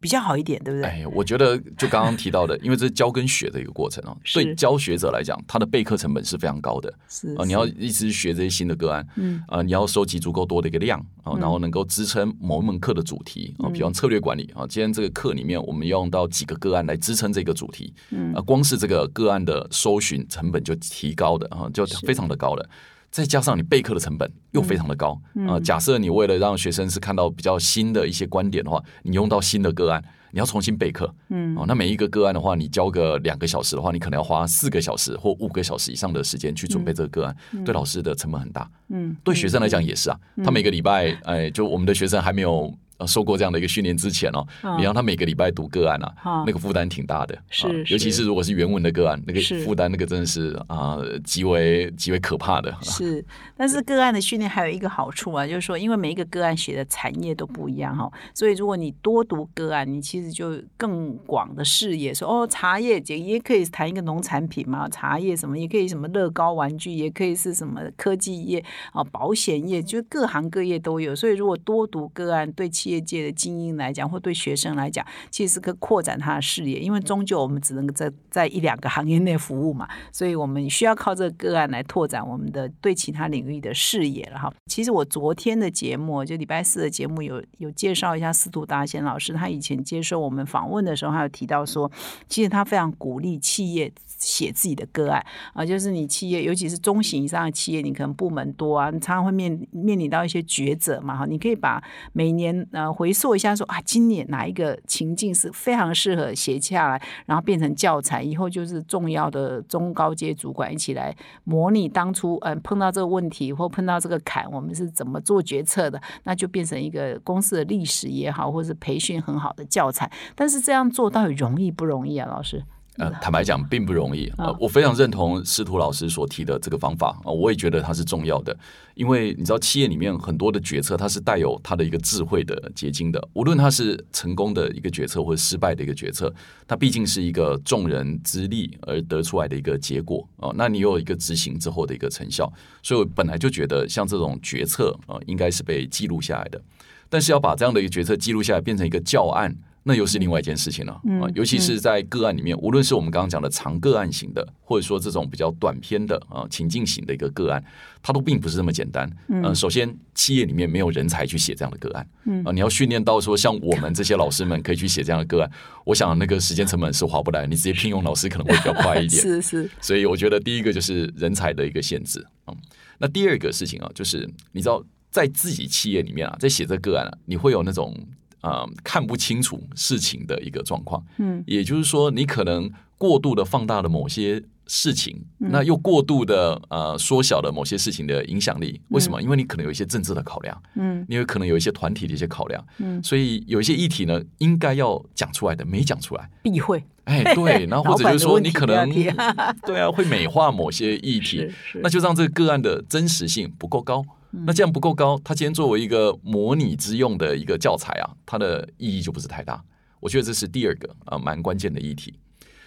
[0.00, 0.88] 比较好一点，对不对？
[0.88, 4.16] 哎，我觉得就刚刚提到的， 因为这是教跟学的一个过程哦。
[4.32, 6.92] 对教学者来讲，他的备课成本是非常高的。
[7.08, 22.68] 是啊，你要一直学这些新的个案，嗯啊，你要收集足够多的一个量啊，然后能够支撑某一门课的主题啊，比方策略管理啊，今天这个课里面我们要用到几个个案来支撑这个主题，嗯啊，光是这个个案的搜寻成本就提高的啊，就非常的高了。
[23.10, 25.58] 再加上你备课的成本又非常的高啊！
[25.60, 42.72] 假设你为了让学生是看到比较新的一些观点的话，你用到新的个案，你要重新备课，嗯，哦，那每一个个案的话，你教个两个小时的话，你可能要花四个小时或五个小时以上的时间去准备这个个案，对老师的成本很大，嗯，对学生来讲也是啊，他每个礼拜，哎，就我们的学生还没有。
[42.98, 44.46] 呃，受过这样的一个训练之前哦，
[44.76, 52.74] 你让他每个礼拜读个案啊，那个负担挺大的，是，尤其是如果是原文的个案，那个负担那个真的是啊，极为极为可怕的。
[52.82, 53.24] 是，
[53.56, 62.12] 但是个案的训练还有一个好处啊，就是说，因为每一个个案写的产业都不一样哈，所以如果你多读个案，你其实就更广的视野。
[62.12, 71.14] 说哦，茶叶也也可以谈一个农产品嘛，茶叶什么也可以什么乐高玩具，也可以是什么科技业啊，保险业，就各行各业都有。
[71.14, 84.52] 所以如果多读个案，对其业界的精英来讲，或对学生来讲，其实可扩展他的视野，因为终究我们只能在在一两个行业内服务嘛，所以我们需要靠这个个案来拓展我们的对其他领域的视野了哈。
[84.66, 91.90] 其实我昨天的节目，就礼拜四的节目，有有介绍一下司徒达贤老师，他以前接受我们访问的时候，他有提到说，
[92.28, 93.92] 其实他非常鼓励企业。
[94.18, 101.24] 写自己的个案啊，就是你企业，尤其是中型以上的企业，你可能部门多啊，你常常会面面临到一些抉择嘛哈。
[101.24, 101.80] 你可以把
[102.12, 111.14] 每年呃回溯一下，说啊，今年哪一个情境是非常适合写下来，然后变成教材，以后就是重要的中高阶主管一起来
[111.44, 120.10] 模拟当初嗯碰到这个问题或碰到这个坎，我们是怎么做决策的，那就变成一个公司的历史也好，或是培训很好的教材。
[120.34, 122.64] 但是这样做到底容易不容易啊，老师？
[122.98, 124.52] 呃，坦白讲，并不容易啊。
[124.58, 128.56] 我非常认同司徒老师所提的这个方法啊，我也觉得它是重要的。
[128.94, 133.28] 因为你知道，企业里面很多的决策，它是带有它的一个智慧的结晶的。
[133.34, 136.32] 无论它是成功的一个决策，或者失败的一个决策，
[136.66, 140.50] 它毕竟是一个众人之力而得出来的一个结果啊。
[140.56, 146.60] 那你有一个执行之后的一个成效，所以我本来就觉得，像这种决策啊，应该是被记录下来的。
[147.08, 149.54] 但是要把这样的一个决策记录下来，变成一个教案。
[149.88, 151.28] 那又是另外一件事情了嗯啊。
[151.34, 157.64] 尤其是在个案里面，无论是我们刚刚讲的长个案型的，或者说这种比较短篇的啊情境型的一个个案，
[158.02, 159.10] 它都并不是这么简单。
[159.42, 165.50] 呃，首先企业里面没有人才去写这样的个案，嗯啊，你要训练到说像我们这些老师们可以去写这样的个案，
[165.86, 169.22] 我想那个时间成本是划不来，你直接聘用老师可能会比较快一点。
[169.22, 172.54] 是是，所以我觉得第一个就是人才的一个限制嗯，
[172.98, 177.96] 那第二个事情啊，就是你知道在自己企业里面啊，在写这个个案啊，你会有那种
[178.40, 184.42] 啊、呃看不清楚事情的一个状况，嗯，也就是说你可能过度的放大了某些。
[184.70, 189.22] 事情，嗯那又过度的呃缩小了某些事情的影响力，为什么？
[189.22, 198.90] 因为你可能有一些政治的考量，嗯你有可能有一些团体的一些考量，嗯，所以有一些议题呢，应该要讲出来的没讲出来，避讳，哎，对， 然后或者就是说你可能
[199.64, 204.04] 对啊，会美化某些议题那就让这个个案的真实性不够高。
[204.38, 209.62] 嗯那这样不够高，它今天作为一个模拟之用的一个教材啊，它的意义就不是太大。
[210.00, 212.14] 我觉得这是第二个啊，蛮关键的议题。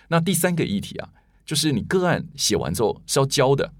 [0.09, 1.09] 那第三个议题啊，
[1.45, 3.71] 就是你个案写完之后是要教的，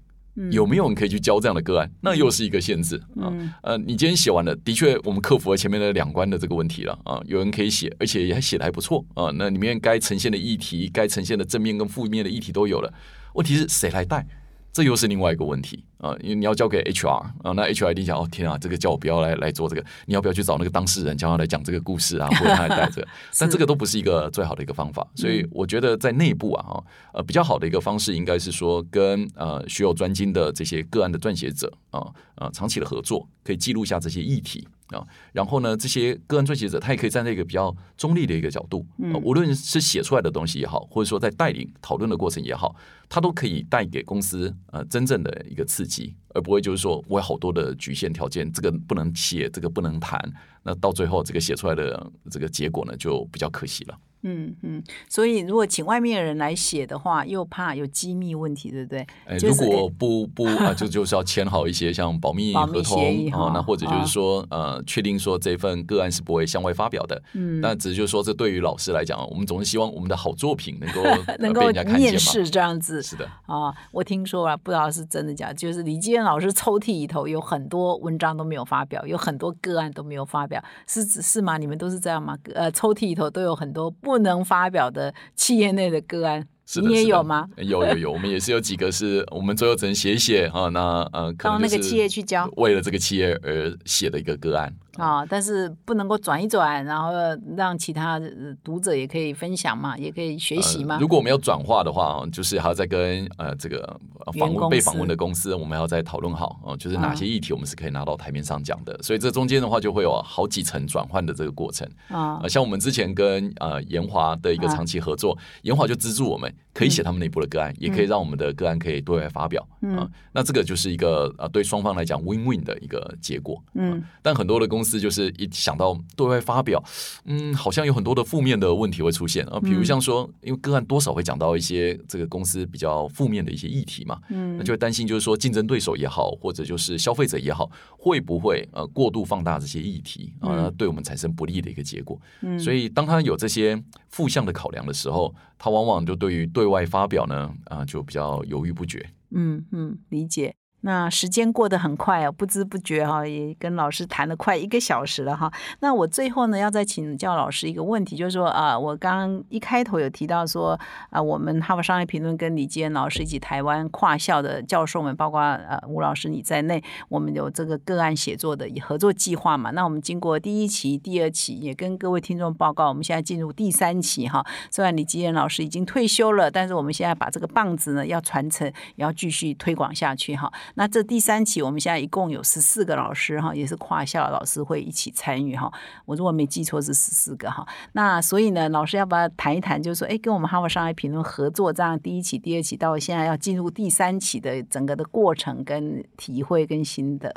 [0.50, 1.92] 有没有人可以去教这样的个案？
[2.00, 3.28] 那又是一个限制啊。
[3.30, 9.30] 嗯呃，你今天写完了，的确我们克服了前面的两关的这个问题了啊，有人可以写，而且也还写的还不错啊。
[9.34, 12.90] 那里面该呈现的议题、该呈现的正面跟负面的议题都有了，
[13.34, 14.26] 问题是谁来带？
[14.72, 23.08] 这又是另外一个问题啊，因为你要交给 HR 啊，那 HR 一定想哦天啊，这个叫我不要来来做这个，你要不要去找那个当事人，叫他来讲这个故事啊，或者他来带这个？
[23.38, 42.74] 但这个都不是一个最好的一个方法，所以我觉得在内部啊，哈呃，比较好的一个方式应该是说跟呃需要专精的这些个案的撰写者啊啊长期的合作，可以记录下这些议题啊，然后呢，这些个案撰写者他也可以站在一个比较中立的一个角度，呃无论是写出来的东西也好，或者说在带领讨论的过程也好，
[43.14, 50.18] 它都可以带给公司呃真正的一个刺激，而不会就是说我有好多的局限条件，这个不能写，这个不能谈，
[50.62, 53.98] 那到最后这个写出来的这个结果呢，就比较可惜了。
[54.22, 59.06] 嗯嗯，所以如果请外面的人来写的话，又怕有机密问题，对不对？
[59.26, 67.20] 哎，如果不不啊，就就是要签好一些像保密合同啊那或者就是说呃，确定说这份个案是不会向外发表的。
[67.32, 71.62] 嗯，那只是就是说，这对于老师来讲，我们总是希望我们的好作品能够 呃能够。
[71.92, 81.58] 面试这样子是的，啊，我听说啊，不知道是真的假的，就是李继恩老师抽屉里头有很多文章都没有发表，有很多个案都没有发表，是指是吗？
[81.58, 82.36] 你们都是这样吗？
[82.54, 87.48] 呃，抽屉里头都有很多不能发表的企业内的个案，是的，你也有吗？？
[87.56, 94.72] 有有有，我们也是有几个是我们最后只能写一写啊，那呃，可到那个企业去交为了这个企业而写的一个个案。
[94.96, 97.10] 啊，但是不能够转一转，然后
[97.56, 101.00] 让其他呃读者也可以分享嘛，也可以学习嘛呃。
[101.00, 103.78] 如果我们要转化的话，哦就是还要再跟呃这个
[104.26, 108.98] 呃访问被访问的公司，我们要再讨论好哦，就是哪些议题我们是可以拿到台面上讲的。
[109.02, 111.88] 所以这中间的话，就会有好几层转换的这个过程。
[112.08, 119.66] 啊呃，像我们之前跟呃研华的一个啊长期合作，研华就资助我们，可以写他们内部的个案，也可以让我们的个案可以对外发表。
[119.82, 119.96] 嗯。
[119.96, 123.62] 啊那这个就是一个啊对双方来讲 win win 的一个结果。
[123.74, 124.02] 嗯。
[124.22, 126.82] 但很多的公司就是一想到对外发表，
[127.26, 134.56] 嗯，好像有很多的负面的问题会出现啊，比如像说，因为个案多少会讲到一些这个公司比较负面的一些议题嘛，嗯。
[134.56, 142.18] 那就会担心，就是说竞争对手也好，或者就是消费者也好，会不会呃过度放大这些议题啊，对我们产生不利的一个结果。
[142.40, 142.58] 嗯。
[142.58, 143.78] 所以当他有这些
[144.12, 149.04] 负向的考量的时候，他往往就对于对外发表呢啊就比较犹豫不决。
[149.30, 150.54] 嗯嗯，理解。
[150.82, 155.50] 那时间过得很快啊，不知不觉哈、也跟老师谈了快一个小时了哈。
[155.80, 160.78] 那我最后呢，要再请教老师一个问题，就是说啊、我刚一开头有提到说
[161.10, 169.70] 啊、我们哈佛商业评论跟李基恩老师以及台湾跨校的教授们，包括呃吴老师你在内，我们有这个个案写作的合作计划嘛。
[169.70, 174.44] 那我们经过第一期、第二期，也跟各位听众报告，我们现在进入第三期哈。
[174.70, 178.66] 虽然李基恩老师已经退休了，但是我们现在把这个棒子呢要传承，
[178.96, 180.52] 也要继续推广下去哈。
[180.74, 185.72] 那这第三期我们现在一共有十四个老师哈，也是跨校老师会一起参与哈。
[186.06, 187.66] 我如果没记错是十四个哈。
[187.92, 197.32] 那所以呢，老师要不要谈一谈，就是说，哎，跟我们哈佛商业评论合作这样第一期、第二期到现在要进入第三期的整个的过程跟体会跟心得。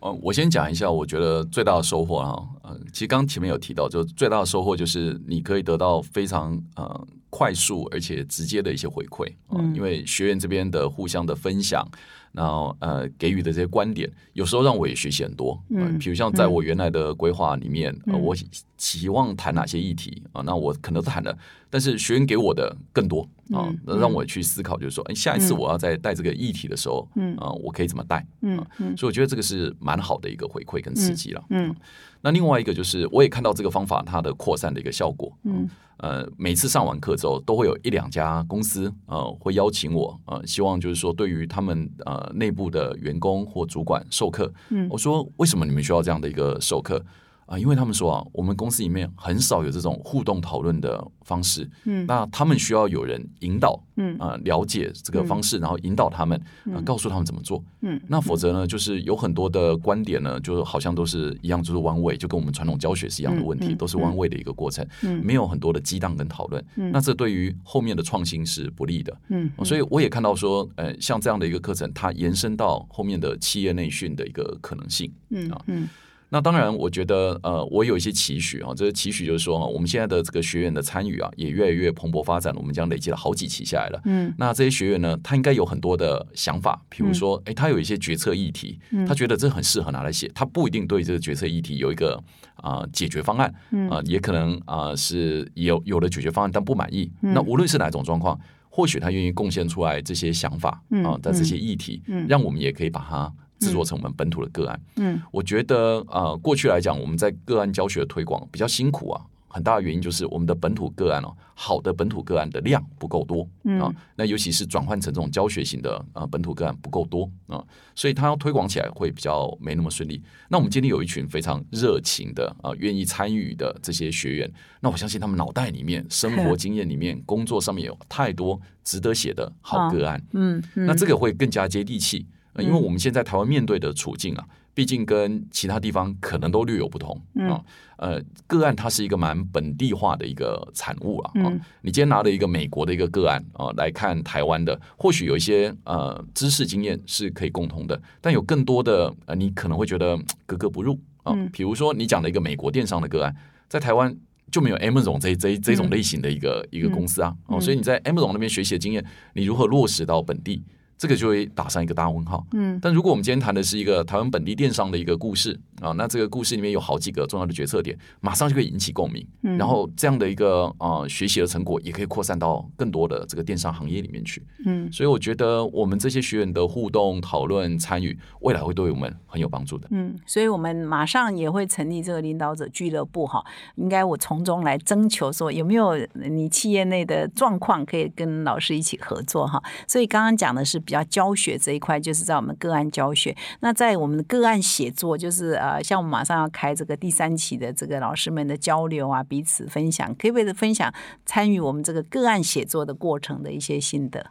[0.00, 11.84] 呃，我先讲一下，我觉得最大的收获哈，呃，其实刚刚前面有提到，就最大的收获就是你可以得到非常呃快速而且直接的一些回馈，呃嗯因为学员这边的互相的分享，
[12.32, 18.20] 然后呃给予的这些观点，有时候让我也学习很多，呃嗯比如像在我原来的规划里面，呃，嗯。
[18.20, 18.36] 我
[18.76, 21.36] 期望谈哪些议题啊、那我可能都谈了，
[21.68, 23.22] 但是学员给我的更多
[23.52, 23.78] 啊、嗯。
[23.84, 27.34] 那让我去思考，就是说，哎，下一次我要在带这个议题的时候，嗯。
[27.38, 28.24] 啊、我可以怎么带？
[28.42, 28.96] 嗯嗯。
[28.96, 31.44] 所以我觉得这个是蛮好的一个回馈跟刺激了。
[31.50, 31.74] 嗯
[32.20, 35.32] 那另外一个就是，我也看到这个方法它的扩散的一个效果。
[35.44, 44.52] 嗯，呃，每次上完课之后，都会有一两家公司呃会邀请我，呃，希望就是说对于他们呃内部的员工或主管授课。
[44.70, 47.04] 嗯，我说为什么你们需要这样的一个授课？
[47.48, 56.38] 啊，因为他们说啊，我们公司里面很少有这种互动讨论的方式，嗯，那他们需要有人引导，嗯啊、了解这个方式，然后引导他们，
[56.74, 75.88] 啊，告诉他们怎么做，嗯，那否则呢，就是有很多的观点呢，就好像都是一样，就是 one way，就跟我们传统教学是一样的问题，都是 one way 的一个过程，嗯，没有很多的激荡跟讨论，嗯，那这对于后面的创新是不利的，嗯，所以我也看到说，呃，像这样的一个课程，它延伸到后面的企业内训的一个可能性，嗯啊，嗯。
[76.30, 82.60] 那当然，我觉得呃，我有一些期许啊，这个期许就是说，我们现在的这个学员的参与啊，也越来越蓬勃发展了。
[82.60, 84.00] 我们将累积了好几期下来了。
[84.04, 92.22] 嗯，那这些学员呢，他应该有很多的想法，比如说，哎、他有一些决策议题，他觉得这很适合拿来写，他不一定对这个决策议题有一个
[92.56, 93.54] 啊、解决方案，
[93.90, 97.10] 啊、也可能啊、是有有了解决方案，但不满意。
[97.20, 103.32] 那无论是哪种状况，或许他愿意贡献出来这些想法啊的这些议题，让我们也可以把它。
[103.58, 113.42] 制作成我们本土的个案，嗯，我觉得呃，过去来讲，我们在个案教学的推广比较辛苦啊，很大的原因就是我们的本土个案哦，好的本土个案的量不够多
[113.80, 120.22] 啊，那尤其是转换成这种教学型的啊本土个案不够多啊，所以它要推广起来会比较没那么顺利。
[120.48, 132.26] 那我们今天有一群非常热情的啊，愿意参与的这些学员，那我相信他们脑袋里面、生活 经验里面、工作上面有太多值得写的好个案，嗯，嗯那这个会更加接地气。
[132.58, 134.44] 呃因为我们现在台湾面对的处境啊，
[134.74, 137.62] 毕竟跟其他地方可能都略有不同啊。
[137.96, 141.30] 呃，个案它是一个蛮本地化的一个产物啊。
[141.42, 141.52] 啊
[141.82, 151.32] 你今天拿了一个美国的一个个案啊来看台湾的，或许有一些呃知识经验是可以共通的，但有更多的呃你可能会觉得格格不入啊。
[151.52, 153.34] 比如说你讲的一个美国电商的个案，
[153.68, 154.16] 在台湾。
[154.50, 159.04] 就没有 Amazon 这这这种类型的一个、一个公司啊，哦，所以你在 Amazon 那边学习的经验，
[159.34, 160.64] 你如何落实到本地？
[160.98, 162.44] 这个就会打上一个大问号。
[162.52, 169.26] 嗯，但如果我们今天谈的是一个台湾本地电商的一个故事啊，那这个故事里面有好几个重要的决策点，马上就可以引起共鸣。
[169.42, 174.44] 嗯，然后这样的一个呃学习的成果，也可以扩散到更多的这个电商行业里面去。
[174.66, 179.88] 嗯，所以我觉得我们这些学员的互动、讨论、参与，未来会对我们很有帮助的。
[179.90, 183.44] 嗯，所以我们马上也会成立这个领导者俱乐部哈，
[183.76, 189.62] 应该我从中来征求说有没有你企业内的状况可以跟老师一起合作哈。
[189.86, 193.36] 所以刚刚讲的是比较教学这一块，就是在我们个案教学。
[193.60, 200.92] 那在我们的个案写作，就是呃，像我们马上要开这个第三期的这个老师们的交流啊，彼此分享，可不可以分享
[201.26, 204.26] 参与我们这个个案写作的过程的一些心得？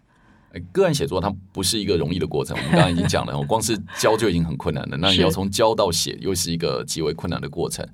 [0.53, 7.85] 呃个案写作它不是一个容易的过程，我们刚刚已经讲了，我光是教就已经很困难了，那你要从教到写，又是一个极为困难的过程。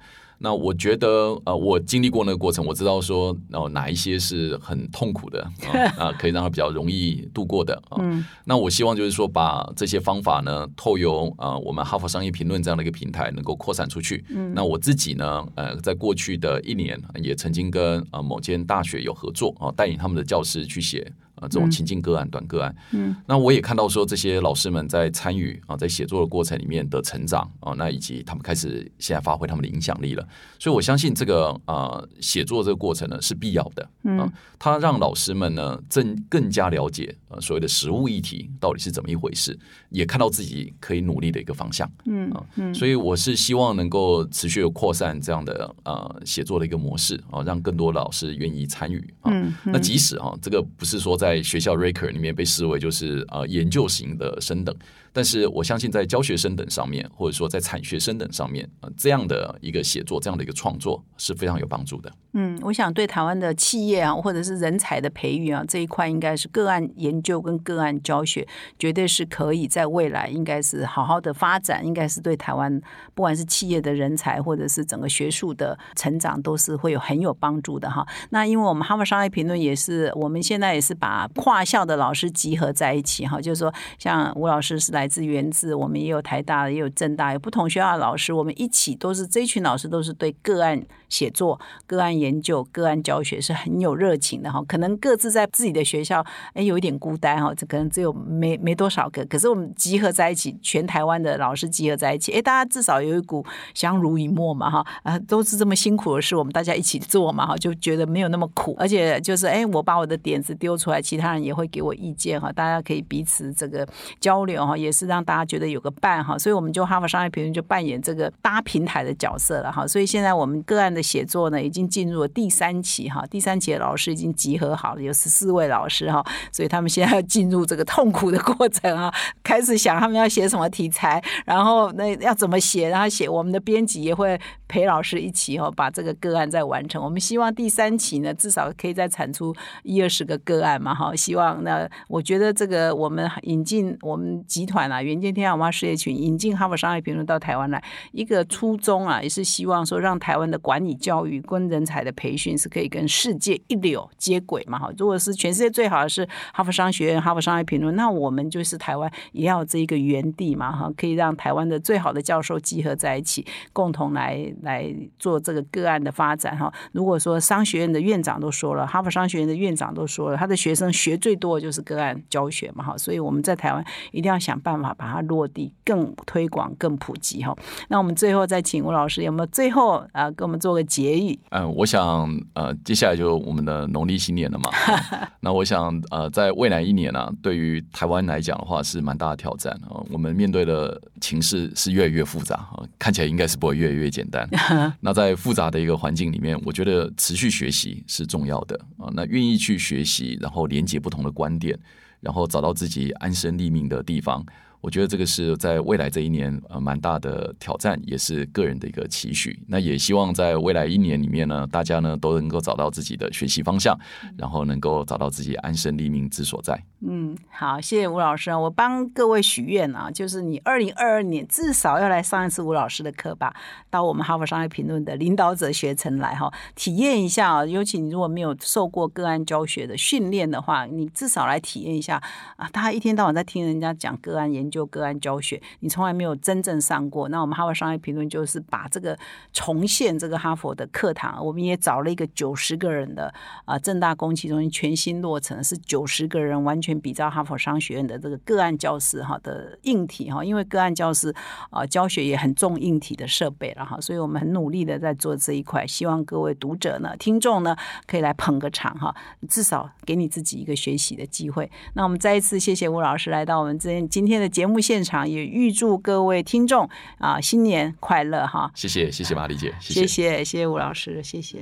[0.43, 1.07] 那我觉得，
[1.45, 5.41] 呃，我经历过那个过程，我知道说，哦、哪一些是很痛苦的
[5.71, 7.97] 啊， 啊可以让它比较容易度过的啊。
[8.43, 14.25] 那我希望就是说，把这些方法呢，透由啊、我们哈佛商业评论这样的一个平台，能够扩散出去。
[14.53, 21.09] 那我自己呢，呃，在过去的一年，也曾经跟呃某间大学有合作啊，带领他们的教师去写
[21.43, 22.73] 啊这种情境个案、短个案。
[22.91, 30.27] 嗯，那我也看到说，这些老师们在参与啊，在写作的过程里面的成长啊，那以及他们开始现在发挥他们的影响力了。
[30.57, 33.89] 所以我相信这个啊写作这个过程呢是必要的。
[34.03, 39.57] 嗯，它让老师们呢更更加了解呃所谓的实物议题到底是怎么一回事，
[39.93, 41.89] 也看到自己可以努力的一个方向。
[42.05, 49.31] 嗯嗯，所以我是希望能够持续的扩散这样的呃写作的一个模式啊，让更多老师愿意参与啊。
[49.63, 54.75] 那即使啊，这个不是说在学校 Raker 里面被视为就是呃研究型的升等，
[55.13, 62.11] 但是我相信在教学生等上面，或者说在产学生等上面，呃，这样的一个写作，这样的一个创作是非常有帮助的。
[62.33, 68.47] 嗯，我想对台湾的企业啊，或者是人才的培育啊这一块，应该是个案研究跟个案教学，
[68.79, 72.81] 绝对是可以在未来应该是好好的发展，应该是对台湾
[73.13, 78.03] 不管是企业的人才，或者是整个学术的成长，都是会有很有帮助的哈。
[78.31, 94.63] 那因为我们哈佛商业评论也是，我们现在也是把跨校的老师集合在一起哈，就是说像吴老师是来来自源自，我们也有台大，也有政大，有不同学校的老师，我们一起都是这群老师都是对个案写作、个案研究、个案教学是很有热情的哈。
[94.65, 113.85] 可能各自在自己的学校，哎，有一点孤单哈，这可能只有没没多少个，可是我们集合在一起，全台湾的老师集合在一起，哎，大家至少有一股相濡以沫嘛哈，啊，都是这么辛苦的事，我们大家一起做嘛哈，就觉得没有那么苦，而且就是哎，我把我的点子丢出来，其他人也会给我意见哈，大家可以彼此这个
[114.21, 119.87] 交流哈，也是让大家觉得有个伴哈，所以我们就哈佛商业评论就扮演这个搭平台的角色了哈。
[119.87, 129.13] 所以现在我们个案的写作呢，已经进入了第三期哈，第三期的老师已经集合好了，有十四位老师哈，所以他们现在要进入这个痛苦的过程啊，
[129.43, 134.39] 开始想他们要写什么题材，然后那要怎么写，然后写我们的编辑也会
[134.73, 136.99] 陪老师一起哦，把这个个案再完成。
[137.03, 139.53] 我们希望第三期呢，至少可以再产出
[139.83, 141.15] 一二十个个案嘛哈。
[141.15, 154.89] 希望那我觉得这个我们引进我们集团啊，远见天下文化事业群引进哈佛商业评论到台湾来，一个初衷啊，也是希望说让台湾的管理教育跟人才的培训是可以跟世界一流接轨嘛哈。
[154.97, 166.73] 如果是全世界最好的是哈佛商学院、哈佛商业评论，那我们就是台湾也要这一个园地嘛哈，可以让台湾的最好的教授集合在一起，共同来来做这个个案的发展哈。
[166.91, 177.55] 如果说商学院的院长都说了，哈佛商学院的院长都说了，他的学生学最多的就是个案教学嘛哈，所以我们在台湾一定要想办法把它落地，更推广、更普及哈。
[177.89, 181.37] 那我们最后再请吴老师有没有最后啊，给我们做个结语？
[181.49, 184.69] 嗯，我想呃，接下来就我们的农历新年了嘛。
[185.41, 190.01] 那我想呃，在未来一年呢，对于台湾来讲的话是蛮大的挑战啊。
[190.09, 194.47] 我们面对的情势是越来越复杂啊，看起来应该是不会越来越简单。
[195.01, 199.09] 那在复杂的一个环境里面，我觉得持续学习是重要的啊。
[199.13, 201.77] 那愿意去学习，然后连接不同的观点，
[202.19, 204.45] 然后找到自己安身立命的地方。
[204.83, 209.57] 我觉得这个是在未来这一年呃蛮大的挑战，也是个人的一个期许。
[209.65, 213.97] 那也希望在未来一年里面呢，大家呢都能够找到自己的学习方向，
[214.37, 216.77] 然后能够找到自己安身立命之所在。
[216.99, 218.59] 嗯，好，谢谢吴老师啊！
[218.59, 223.55] 我帮各位许愿啊，就是你二零二二年至少要来上一次吴老师的课吧，
[223.89, 227.65] 到我们哈佛商业评论的领导者学程来哈，体验一下啊。
[227.65, 232.21] 尤其你如果没有受过个案教学的训练的话，你至少来体验一下
[232.57, 232.67] 啊。
[232.73, 234.72] 大家一天到晚在听人家讲个案研。
[234.73, 237.29] 就个案教学，你从来没有真正上过。
[237.29, 239.15] 那我们哈佛商业评论就是把这个
[239.51, 243.31] 重现这个哈佛的课堂，我们也找了一个九十个人的
[243.65, 251.31] 啊，正大公器中心全新落成，是九十个人完全比照哈佛商学院的这个个案教室哈的硬体哈，因为个案教室
[251.69, 257.75] 啊教学也很重硬体的设备了哈，所以我们很努力的在做这一块，希望各位读者呢、听众呢
[258.07, 259.13] 可以来捧个场哈，
[259.47, 261.69] 至少给你自己一个学习的机会。
[261.93, 264.62] 那我们再一次谢谢吴老师来到我们这今天的节。
[264.63, 268.71] 节目现场也预祝各位听众啊新年快乐哈！
[268.73, 271.59] 谢谢谢谢马丽姐，谢谢谢谢吴老师，谢谢。